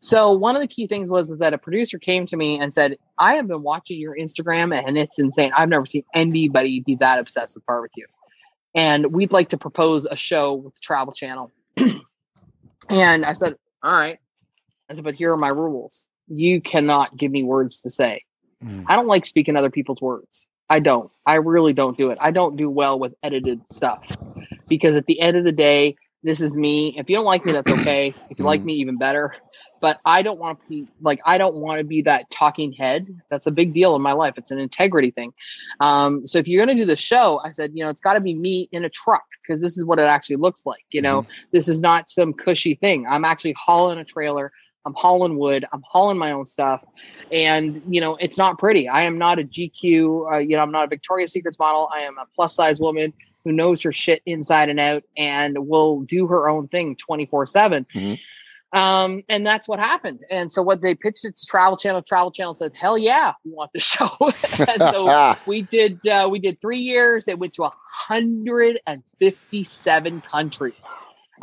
[0.00, 2.72] So one of the key things was is that a producer came to me and
[2.72, 5.52] said, "I have been watching your Instagram and it's insane.
[5.56, 8.06] I've never seen anybody be that obsessed with barbecue."
[8.74, 11.50] And we'd like to propose a show with the Travel Channel.
[12.88, 14.18] and I said, "All right."
[14.88, 16.06] I said, "But here are my rules.
[16.28, 18.24] You cannot give me words to say.
[18.64, 18.84] Mm.
[18.86, 20.44] I don't like speaking other people's words.
[20.68, 21.10] I don't.
[21.26, 22.18] I really don't do it.
[22.20, 24.04] I don't do well with edited stuff
[24.68, 26.94] because at the end of the day, this is me.
[26.98, 28.12] If you don't like me, that's okay.
[28.30, 29.34] If you like me, even better.
[29.80, 33.06] But I don't want to be like I don't want to be that talking head.
[33.30, 34.34] That's a big deal in my life.
[34.36, 35.32] It's an integrity thing.
[35.80, 38.14] Um, so if you're going to do the show, I said, you know, it's got
[38.14, 40.84] to be me in a truck because this is what it actually looks like.
[40.90, 43.06] You know, this is not some cushy thing.
[43.08, 44.50] I'm actually hauling a trailer.
[44.86, 45.66] I'm hauling wood.
[45.72, 46.84] I'm hauling my own stuff,
[47.32, 48.88] and you know it's not pretty.
[48.88, 50.32] I am not a GQ.
[50.32, 51.90] Uh, you know, I'm not a Victoria's Secrets model.
[51.92, 53.12] I am a plus size woman
[53.44, 57.86] who knows her shit inside and out and will do her own thing 24 seven.
[57.94, 58.18] Mhm.
[58.72, 60.24] Um, and that's what happened.
[60.30, 62.02] And so what they pitched it to Travel Channel.
[62.02, 66.06] Travel Channel said, "Hell yeah, we want the show." and so we did.
[66.06, 67.26] Uh, we did three years.
[67.26, 70.88] It went to 157 countries.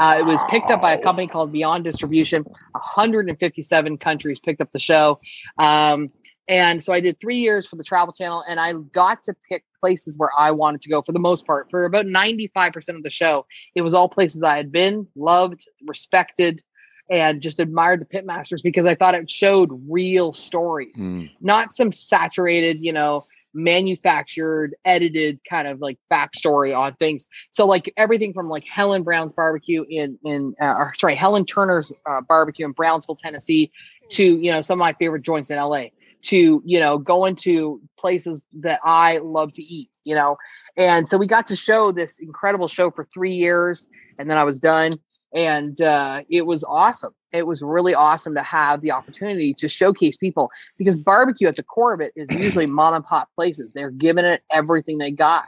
[0.04, 2.43] Uh, it was picked up by a company called Beyond Distribution.
[2.74, 5.22] 157 countries picked up the show.
[5.58, 6.10] Um,
[6.49, 9.64] and so I did three years for the Travel Channel, and I got to pick
[9.80, 11.68] places where I wanted to go for the most part.
[11.72, 13.45] For about 95% of the show,
[13.76, 16.62] it was all places I had been, loved, respected,
[17.10, 21.32] and just admired the pitmasters because I thought it showed real stories, Mm.
[21.39, 27.28] not some saturated, you know, manufactured, edited kind of like backstory on things.
[27.51, 31.91] So like everything from like Helen Brown's barbecue in in uh, or sorry Helen Turner's
[32.06, 33.72] uh, barbecue in Brownsville, Tennessee,
[34.10, 35.86] to you know some of my favorite joints in LA.
[36.24, 39.89] To you know going to places that I love to eat.
[40.04, 40.38] You know,
[40.78, 43.88] and so we got to show this incredible show for three years,
[44.18, 44.91] and then I was done
[45.34, 47.14] and uh, it was awesome.
[47.32, 51.64] It was really awesome to have the opportunity to showcase people because barbecue at the
[51.64, 53.72] core of it is usually mom and pop places.
[53.74, 55.46] They're giving it everything they got.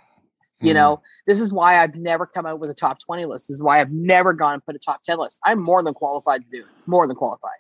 [0.62, 0.76] You Mhm.
[0.76, 3.48] know, this is why I've never come out with a top 20 list.
[3.48, 5.40] This is why I've never gone and put a top 10 list.
[5.44, 7.52] I'm more than qualified to do it, more than qualified.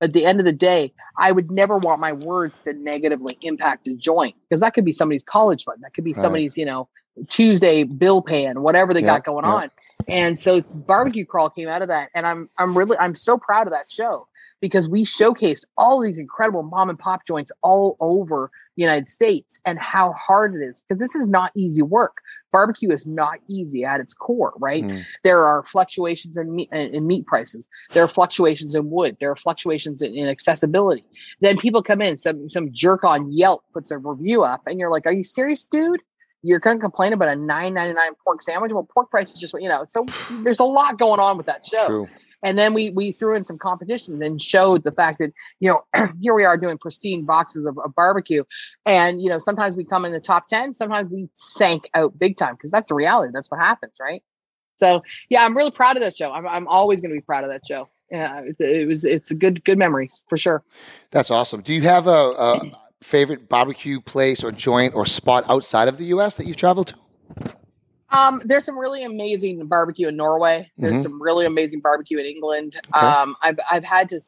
[0.00, 3.36] But at the end of the day, I would never want my words to negatively
[3.42, 5.78] impact a joint because that could be somebody's college fund.
[5.82, 6.20] That could be Right.
[6.22, 6.88] somebody's, you know,
[7.28, 9.52] Tuesday bill paying, whatever they Yeah, got going yeah.
[9.54, 9.70] on.
[10.08, 12.10] And so barbecue crawl came out of that.
[12.14, 14.28] And I'm I'm really I'm so proud of that show
[14.60, 19.60] because we showcased all these incredible mom and pop joints all over the United States
[19.64, 22.18] and how hard it is because this is not easy work.
[22.52, 24.82] Barbecue is not easy at its core, right?
[24.82, 25.04] Mm.
[25.24, 27.66] There are fluctuations in meat, in meat prices.
[27.92, 29.16] There are fluctuations in wood.
[29.20, 31.04] There are fluctuations in, in accessibility.
[31.40, 34.90] Then people come in, some some jerk on Yelp puts a review up, and you're
[34.90, 36.02] like, "Are you serious, dude?"
[36.46, 38.72] You're going to complain about a nine ninety nine pork sandwich?
[38.72, 39.84] Well, pork prices just what you know.
[39.88, 40.04] So
[40.42, 41.86] there's a lot going on with that show.
[41.86, 42.08] True.
[42.42, 45.84] And then we we threw in some competitions and showed the fact that you know
[46.20, 48.44] here we are doing pristine boxes of, of barbecue,
[48.84, 52.36] and you know sometimes we come in the top ten, sometimes we sank out big
[52.36, 53.32] time because that's the reality.
[53.34, 54.22] That's what happens, right?
[54.76, 56.30] So yeah, I'm really proud of that show.
[56.30, 57.88] I'm I'm always going to be proud of that show.
[58.10, 60.62] Yeah, it, it was it's a good good memories for sure.
[61.10, 61.62] That's awesome.
[61.62, 62.60] Do you have a, a
[63.02, 66.36] favorite barbecue place or joint or spot outside of the U.S.
[66.36, 66.96] that you've traveled to?
[68.10, 70.70] Um, there's some really amazing barbecue in Norway.
[70.78, 71.02] There's Mhm.
[71.02, 72.76] some really amazing barbecue in England.
[72.94, 73.04] Okay.
[73.06, 74.20] Um, I've I've had to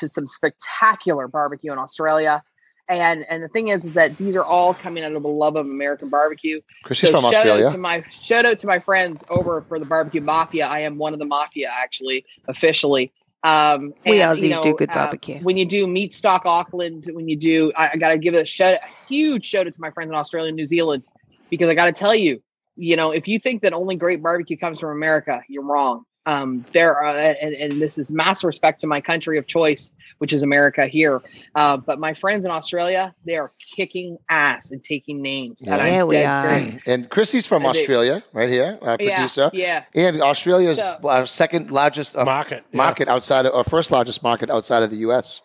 [0.00, 2.42] to some spectacular barbecue in Australia,
[2.88, 5.56] and and the thing is, is that these are all coming out of a love
[5.56, 6.60] of American barbecue.
[6.92, 7.66] So from shout Australia.
[7.66, 10.66] out to my shout out to my friends over for the barbecue mafia.
[10.66, 13.12] I am one of the mafia actually officially.
[13.44, 15.38] Um, We and, you Aussies do know, good uh, barbecue.
[15.40, 18.44] when you do Meat Stock Auckland, when you do, I, I got to give a
[18.44, 21.06] shout, a huge shout out to my friends in Australia and New Zealand
[21.50, 22.40] because I got to tell you,
[22.76, 26.04] you know, if you think that only great barbecue comes from America, you're wrong.
[26.26, 30.32] Um, there are, and, and this is mass respect to my country of choice, which
[30.32, 31.20] is America here.
[31.56, 35.66] Uh, but my friends in Australia, they are kicking ass and taking names.
[35.66, 36.48] and I'm Yeah, we are.
[36.48, 36.80] serious.
[36.86, 39.50] and Chrissy's from And they- Australia, right here, our producer.
[39.52, 39.84] yeah.
[39.94, 42.76] And Australia's So- our second largest uh, Market, yeah.
[42.76, 45.42] market outside of, our first largest market outside of the U.S.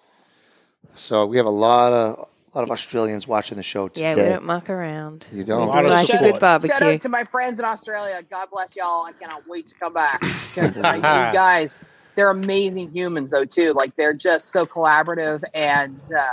[0.93, 2.25] So we have a lot of a
[2.58, 4.01] lot of Australians watching the show today.
[4.01, 4.28] Yeah, today.
[4.28, 5.26] we don't muck around.
[5.32, 5.62] You don't.
[5.62, 6.41] A do lot of like a support.
[6.41, 8.22] good Shout out to my friends in Australia.
[8.30, 9.05] God bless y'all.
[9.05, 10.22] I cannot wait to come back.
[10.55, 11.84] you guys,
[12.16, 13.74] they're amazing humans, though, too.
[13.74, 15.43] Like, they're just so collaborative.
[15.53, 16.24] And uh,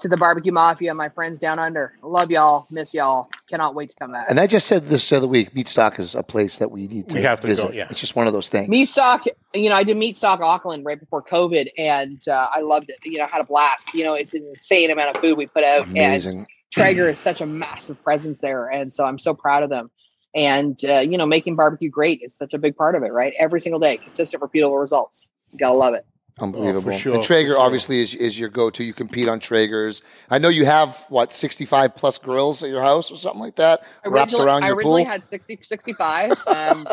[0.00, 3.28] to the barbecue mafia, my friends down under, love y'all, miss y'all.
[3.48, 4.26] Cannot wait to come back.
[4.28, 5.54] And I just said this the other week.
[5.54, 7.68] Meat Stock is a place that we need to We have to visit.
[7.68, 7.86] go, yeah.
[7.90, 8.68] It's just one of those things.
[8.68, 9.24] Meat stock,
[9.54, 12.96] you know, I did meat stock Auckland right before COVID, and uh, I loved it.
[13.04, 13.94] You know, I had a blast.
[13.94, 16.46] You know, it's an insane amount of food we put out, and Amazing.
[16.72, 19.90] Traeger is such a massive presence there, and so I'm so proud of them.
[20.34, 23.32] And uh, you know, making barbecue great is such a big part of it, right?
[23.38, 25.28] Every single day, consistent, repeatable results.
[25.50, 26.06] You gotta love it.
[26.40, 26.92] Unbelievable.
[26.92, 27.58] Oh, sure, and Traeger sure.
[27.58, 28.82] obviously is, is your go-to.
[28.82, 30.02] You compete on Traegers.
[30.30, 33.82] I know you have what 65 plus grills at your house or something like that
[34.06, 35.12] wrapped Originally, around I your originally pool.
[35.12, 36.32] had 60, 65.
[36.46, 36.86] Um,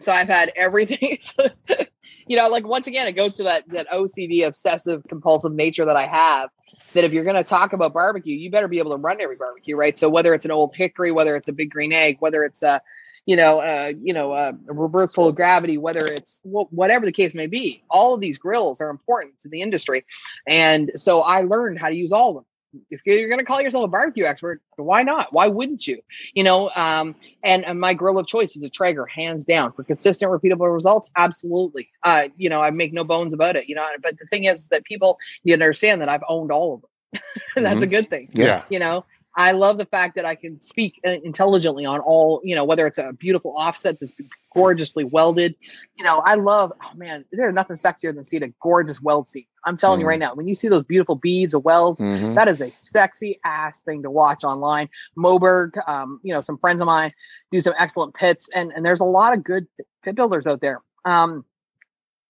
[0.00, 1.18] so I've had everything.
[1.20, 1.48] So,
[2.26, 5.96] you know, like once again, it goes to that that OCD, obsessive compulsive nature that
[5.96, 6.50] I have.
[6.94, 9.36] That if you're going to talk about barbecue, you better be able to run every
[9.36, 9.98] barbecue, right?
[9.98, 12.80] So whether it's an old hickory, whether it's a big green egg, whether it's a
[13.26, 17.12] you know, uh, you know, uh, a reversal of gravity, whether it's wh- whatever the
[17.12, 20.04] case may be, all of these grills are important to the industry,
[20.46, 22.44] and so I learned how to use all of them.
[22.90, 25.32] If you're going to call yourself a barbecue expert, why not?
[25.32, 26.00] Why wouldn't you?
[26.34, 27.14] You know, um,
[27.44, 31.08] and, and my grill of choice is a Traeger, hands down, for consistent, repeatable results.
[31.16, 33.68] Absolutely, uh, you know, I make no bones about it.
[33.68, 36.80] You know, but the thing is that people you understand that I've owned all of
[36.82, 37.22] them,
[37.56, 38.62] and that's a good thing Yeah.
[38.68, 39.04] you know
[39.36, 42.86] i love the fact that i can speak uh, intelligently on all you know whether
[42.86, 44.12] it's a beautiful offset that's
[44.54, 45.54] gorgeously welded
[45.96, 49.44] you know i love oh man there's nothing sexier than seeing a gorgeous weld seam
[49.64, 50.08] i'm telling you Mhm.
[50.10, 52.34] right now when you see those beautiful beads of welds Mhm.
[52.34, 56.80] that is a sexy ass thing to watch online moberg um, you know some friends
[56.80, 57.10] of mine
[57.50, 59.66] do some excellent pits and and there's a lot of good
[60.04, 61.44] pit builders out there um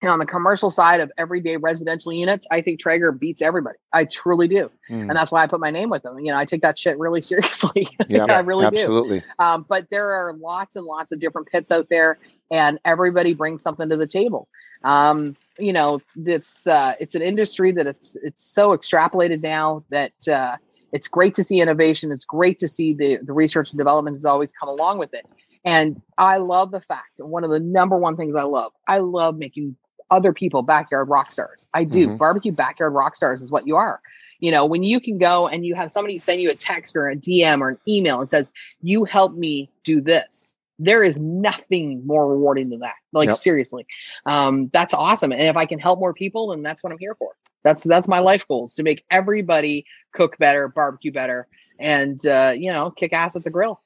[0.04, 3.78] know, on the commercial side of everyday residential units, I think Traeger beats everybody.
[3.92, 5.08] I truly do Mm.
[5.08, 6.18] and that's why I put my name with them.
[6.18, 7.88] You know, I take that shit really seriously.
[8.08, 8.76] Yeah, I really do.
[8.76, 9.22] absolutely.
[9.38, 12.18] Um, but there are lots and lots of different pits out there,
[12.50, 14.48] and everybody brings something to the table.
[14.82, 20.12] Um, you know, it's uh, it's an industry that it's it's so extrapolated now that
[20.30, 20.56] uh,
[20.92, 22.12] it's great to see innovation.
[22.12, 25.24] It's great to see the the research and development has always come along with it.
[25.64, 28.98] And I love the fact, and one of the number one things I love, I
[28.98, 29.76] love making
[30.10, 31.66] other people backyard rock stars.
[31.74, 32.08] I do.
[32.08, 32.18] Mhm.
[32.18, 34.00] Barbecue backyard rock stars is what you are.
[34.40, 37.08] You know, when you can go and you have somebody send you a text or
[37.08, 38.52] a DM or an email and says,
[38.82, 40.54] You help me do this.
[40.78, 42.96] There is nothing more rewarding than that.
[43.12, 43.36] Like Yep.
[43.36, 43.86] seriously.
[44.26, 45.32] Um, that's awesome.
[45.32, 47.32] And if I can help more people, then that's what I'm here for.
[47.62, 51.46] That's that's my life goals to make everybody cook better, barbecue better,
[51.78, 53.80] and uh, you know, kick ass at the grill.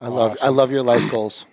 [0.00, 1.46] I love I love your life goals,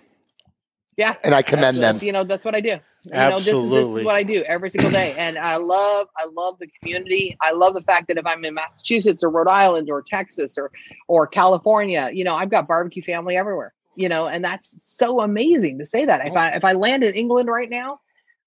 [0.96, 1.14] Yeah.
[1.24, 1.94] and I commend that's, them.
[1.94, 2.78] that's, you know, that's what I do.
[3.04, 5.14] You know, this is, this is what I do every single day.
[5.18, 7.36] And I love, I love the community.
[7.40, 10.70] I love the fact that if I'm in Massachusetts or Rhode Island or Texas or,
[11.08, 15.78] or California, you know, I've got barbecue family everywhere, you know, and that's so amazing
[15.78, 16.24] to say that.
[16.26, 17.98] If I, if I land in England right now,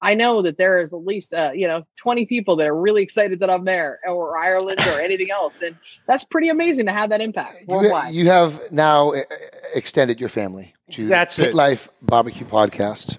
[0.06, 3.01] I know that there is at least, uh, you know, 20 people that are really
[3.01, 5.64] excited that I'm there or Ireland or anything else.
[5.64, 5.76] And
[6.06, 8.14] that's pretty amazing to have that impact You, worldwide.
[8.14, 9.22] you have now uh,
[9.74, 11.56] extended your family to That's Pit it.
[11.56, 13.18] Life Barbecue Podcast,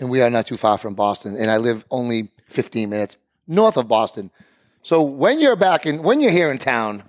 [0.00, 3.76] and we are not too far from Boston, and I live only 15 minutes north
[3.76, 4.30] of Boston.
[4.82, 7.02] So when you're back in, when you're here in town,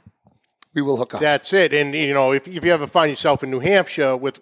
[0.74, 1.22] we will hook up.
[1.22, 1.74] That's it.
[1.74, 4.42] And you know, if, if you ever find yourself in New Hampshire with,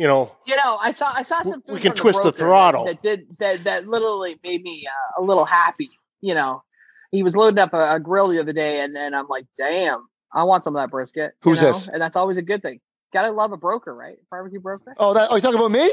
[0.00, 1.62] you know, You know, I saw I saw some.
[1.68, 2.86] We can from the twist the throttle.
[2.86, 5.90] That, that did that that literally made me uh, a little happy.
[6.22, 6.62] You know,
[7.10, 10.08] he was loading up a, a grill the other day, and and I'm like, damn,
[10.32, 11.34] I want some of that brisket.
[11.44, 11.68] you Who's know?
[11.68, 11.86] this?
[11.86, 12.80] And that's always a good thing.
[13.12, 14.16] Gotta love a broker, right?
[14.30, 14.94] Barbecue broker.
[14.96, 15.90] Oh, that, are you talking about me?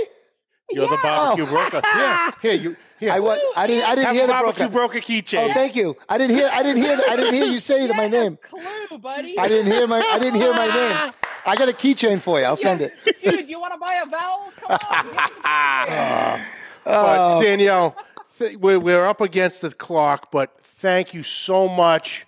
[0.69, 1.01] you're the Yeah.
[1.01, 1.81] barbecue broker.
[1.97, 2.77] Yeah, here you.
[3.01, 3.39] Here, I was.
[3.57, 3.89] I didn't.
[3.89, 4.99] I didn't have hear a the barbecue broker.
[4.99, 5.49] broker keychain.
[5.49, 5.93] Oh, thank you.
[6.07, 6.49] I didn't hear.
[6.53, 6.97] I didn't hear.
[7.09, 8.37] I didn't hear you say my name.
[8.41, 9.37] Clue, buddy.
[9.37, 9.99] I didn't hear my.
[9.99, 11.11] I didn't hear my name.
[11.47, 12.45] I got a keychain for you.
[12.45, 12.91] I'll send it.
[13.23, 14.51] Dude, you want to buy a vowel?
[14.57, 15.87] Come on.
[15.87, 16.43] give me.
[16.83, 17.97] But Danielle,
[18.37, 22.25] th- we're, we're up against the clock, but thank you so much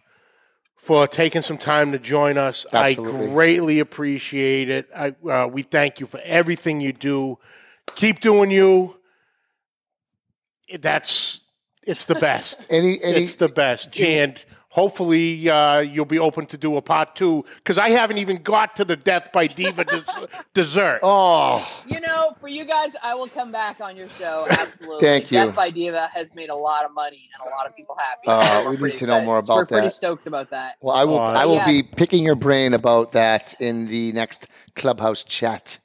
[0.76, 2.66] for taking some time to join us.
[2.74, 3.28] Absolutely.
[3.28, 4.90] I greatly appreciate it.
[4.94, 7.38] I, uh, we thank you for everything you do.
[7.96, 8.98] Keep doing you.
[10.78, 11.40] That's
[11.84, 12.68] it's the best.
[12.70, 13.02] Any.
[13.02, 13.24] Any.
[13.24, 17.78] it's the best, and hopefully uh, you'll be open to do a part two because
[17.78, 20.04] I haven't even got to the death by diva des-
[20.54, 21.00] dessert.
[21.04, 24.46] oh, You know, for you guys, I will come back on your show.
[24.52, 25.00] Absolutely.
[25.00, 25.40] Thank you.
[25.46, 28.28] Death by Diva has made a lot of money and a lot of people happy.
[28.28, 29.26] Uh, We're need pretty to know excited.
[29.26, 29.76] more about that.
[29.76, 30.76] We're pretty stoked about that.
[30.82, 31.18] well, I will.
[31.20, 31.66] Oh, I will yeah.
[31.68, 35.78] be picking your brain about that in the next clubhouse chat.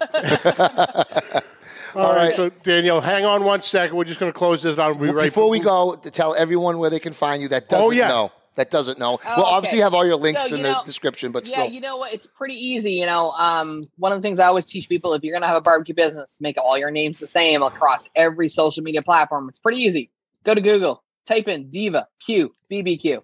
[1.96, 2.34] All right, right.
[2.34, 3.96] so Daniel, hang on one second.
[3.96, 4.98] We're just going to close this out.
[4.98, 7.68] We'll be right Before we go, to tell everyone where they can find you that
[7.68, 8.08] doesn't Oh, yeah.
[8.08, 8.32] know.
[8.56, 9.18] That doesn't know.
[9.26, 9.82] Oh, we'll obviously okay.
[9.82, 11.70] have all your links So, in you the know- description, but yeah, still.
[11.72, 12.12] you know what?
[12.14, 12.92] It's pretty easy.
[12.92, 15.48] You know, um, one of the things I always teach people if you're going to
[15.48, 19.48] have a barbecue business, make all your names the same across every social media platform.
[19.48, 20.08] It's pretty easy.
[20.44, 23.22] Go to Google, type in Diva Q BBQ.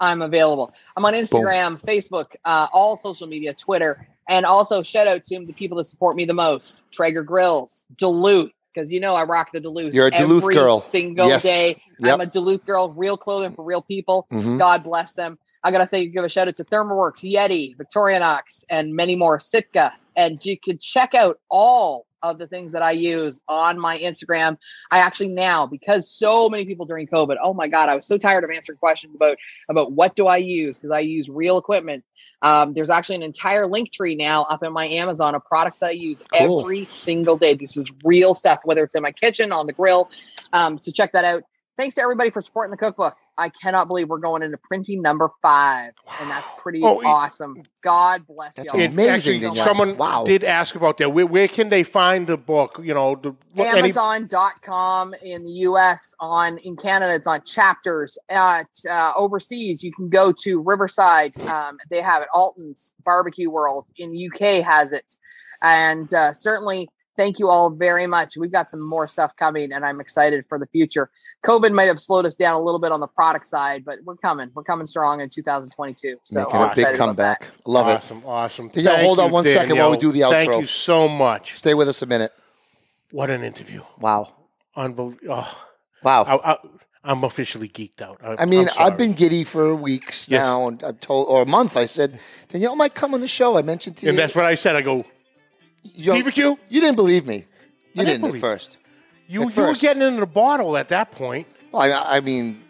[0.00, 0.72] I'm available.
[0.96, 5.52] I'm on Instagram, Facebook, uh, all social media, Twitter, and also shout out to the
[5.52, 9.60] people that support me the most: Traeger Grills, Duluth, because you know I rock the
[9.60, 9.92] Duluth.
[9.92, 10.80] You're a Duluth every girl.
[10.80, 11.42] Single Yes.
[11.42, 12.14] day, Yep.
[12.14, 12.94] I'm a Duluth girl.
[12.96, 14.26] Real clothing for real people.
[14.32, 14.58] Mhm.
[14.58, 15.38] God bless them.
[15.62, 19.38] I gotta thank, give a shout out to ThermoWorks, Yeti, Victorinox, and many more.
[19.38, 23.98] Sitka, and you can check out all of the things that I use on my
[23.98, 24.56] Instagram.
[24.90, 27.36] I actually now because so many people during COVID.
[27.42, 29.36] Oh my God, I was so tired of answering questions about
[29.68, 32.04] about what do I use because I use real equipment.
[32.42, 35.86] Um, there's actually an entire link tree now up in my Amazon of products that
[35.86, 36.60] I use Cool.
[36.60, 37.54] every single day.
[37.54, 40.10] This is real stuff, whether it's in my kitchen, on the grill.
[40.52, 41.42] Um, so check that out.
[41.76, 43.16] Thanks to everybody for supporting the cookbook.
[43.40, 47.62] I cannot believe we're going into printing number five, and that's pretty Oh, it- awesame.
[47.82, 48.82] God bless That's y'all.
[48.82, 50.24] It- Amazing, actually, someone Wow.
[50.24, 51.10] did ask about that.
[51.12, 52.78] Where, where can they find the book?
[52.82, 58.18] You know, the, what- any- Amazon.com in the US on in Canada it's on chapters
[58.28, 63.86] at uh, overseas you can go to Riverside um, they have it Alton's Barbecue World
[63.96, 65.16] in UK has it
[65.62, 69.84] and uh, certainly thank you all very much we've got some more stuff coming and
[69.84, 71.10] I'm excited for the future
[71.44, 74.16] COVID might have slowed us down a little bit on the product side but we're
[74.16, 77.40] coming we're coming strong in 2022 so Making I'm a big excited about that.
[77.40, 77.66] comeback.
[77.66, 77.96] Love it.
[77.96, 78.68] awesome, awesome.
[78.68, 80.30] Danielle, Thank hold on you, one second while we do the outro.
[80.30, 81.56] Thank you so much.
[81.56, 82.32] Stay with us a minute.
[83.12, 83.82] What an interview!
[83.98, 84.32] Wow.
[84.76, 85.28] Unbelievable.
[85.34, 85.64] Oh,
[86.02, 86.22] Wow.
[86.22, 86.56] I, I,
[87.02, 88.20] I'm officially geeked out.
[88.22, 88.90] I, I mean, I'm sorry.
[88.92, 90.42] I've been giddy for weeks Yes.
[90.42, 91.76] now, and I've told, or a month.
[91.76, 93.58] I said Danielle might come on the show.
[93.58, 94.10] I mentioned to you.
[94.10, 94.76] and that's what I said.
[94.76, 95.04] I go,
[95.82, 96.58] you, PVQ?
[96.68, 97.44] you didn't believe me.
[97.94, 98.78] You I didn't didn't at first.
[99.26, 101.46] you, At you were getting into the bottle at that point.
[101.72, 102.62] Well, I, I mean,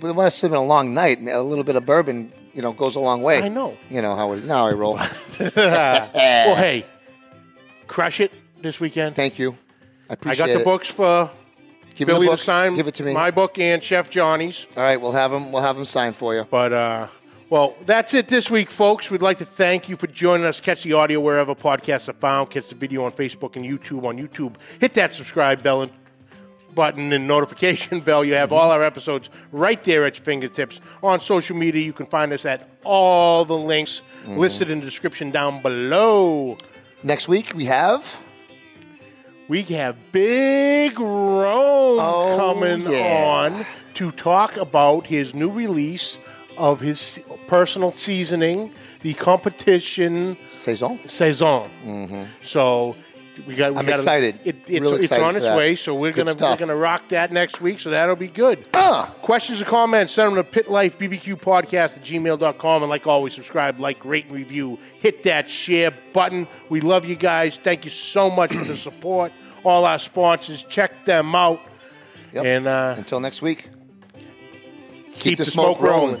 [0.00, 2.96] when it's been a long night, and a little bit of bourbon, you know, goes
[2.96, 3.42] a long way.
[3.42, 3.76] I know.
[3.90, 4.94] You know how it, now I roll.
[5.38, 6.84] well, hey,
[7.86, 9.16] crush it this weekend.
[9.16, 9.56] Thank you.
[10.10, 10.44] I appreciate it.
[10.44, 10.64] I got the it.
[10.64, 11.30] books for
[11.94, 12.74] Give Billy the to sign.
[12.74, 13.12] Give it to me.
[13.12, 14.66] My book and Chef Johnny's.
[14.76, 15.52] All right, we'll have them.
[15.52, 16.46] We'll have them signed for you.
[16.50, 17.08] But uh,
[17.52, 19.10] well, that's it this week, folks.
[19.10, 20.58] We'd like to thank you for joining us.
[20.58, 22.48] Catch the audio wherever podcasts are found.
[22.48, 24.04] Catch the video on Facebook and YouTube.
[24.04, 25.92] On YouTube, hit that subscribe bell and
[26.74, 28.24] button and notification bell.
[28.24, 30.80] You have all our episodes right there at your fingertips.
[31.02, 34.38] On social media, you can find us at all the links Mm-hmm.
[34.38, 36.56] listed in the description down below.
[37.02, 38.16] Next week we have.
[39.48, 43.24] We have Big Rome Oh, coming yeah.
[43.26, 46.18] on to talk about his new release
[46.56, 50.98] of his personal seasoning, the competition Saison.
[51.08, 51.68] saison.
[52.42, 52.96] So
[53.46, 53.72] we got.
[53.72, 53.78] We Mm-hmm.
[53.78, 54.38] I'm got excited.
[54.44, 55.74] It, it's, Real it's excited on its way.
[55.74, 56.60] So we're Good gonna stuff.
[56.60, 57.80] we're gonna rock that next week.
[57.80, 58.64] So that'll be good.
[58.74, 59.12] Ah.
[59.22, 62.82] Questions or comments, send them to Pit Life BBQ Podcast at gmail.com.
[62.82, 64.78] And like always, subscribe, like, rate, and review.
[65.00, 66.46] Hit that share button.
[66.68, 67.56] We love you guys.
[67.56, 69.32] Thank you so much for the support.
[69.64, 71.60] All our sponsors, check them out.
[72.34, 72.44] Yep.
[72.44, 73.68] And uh, Until next week.
[75.12, 76.20] keep, the, smoke, rolling.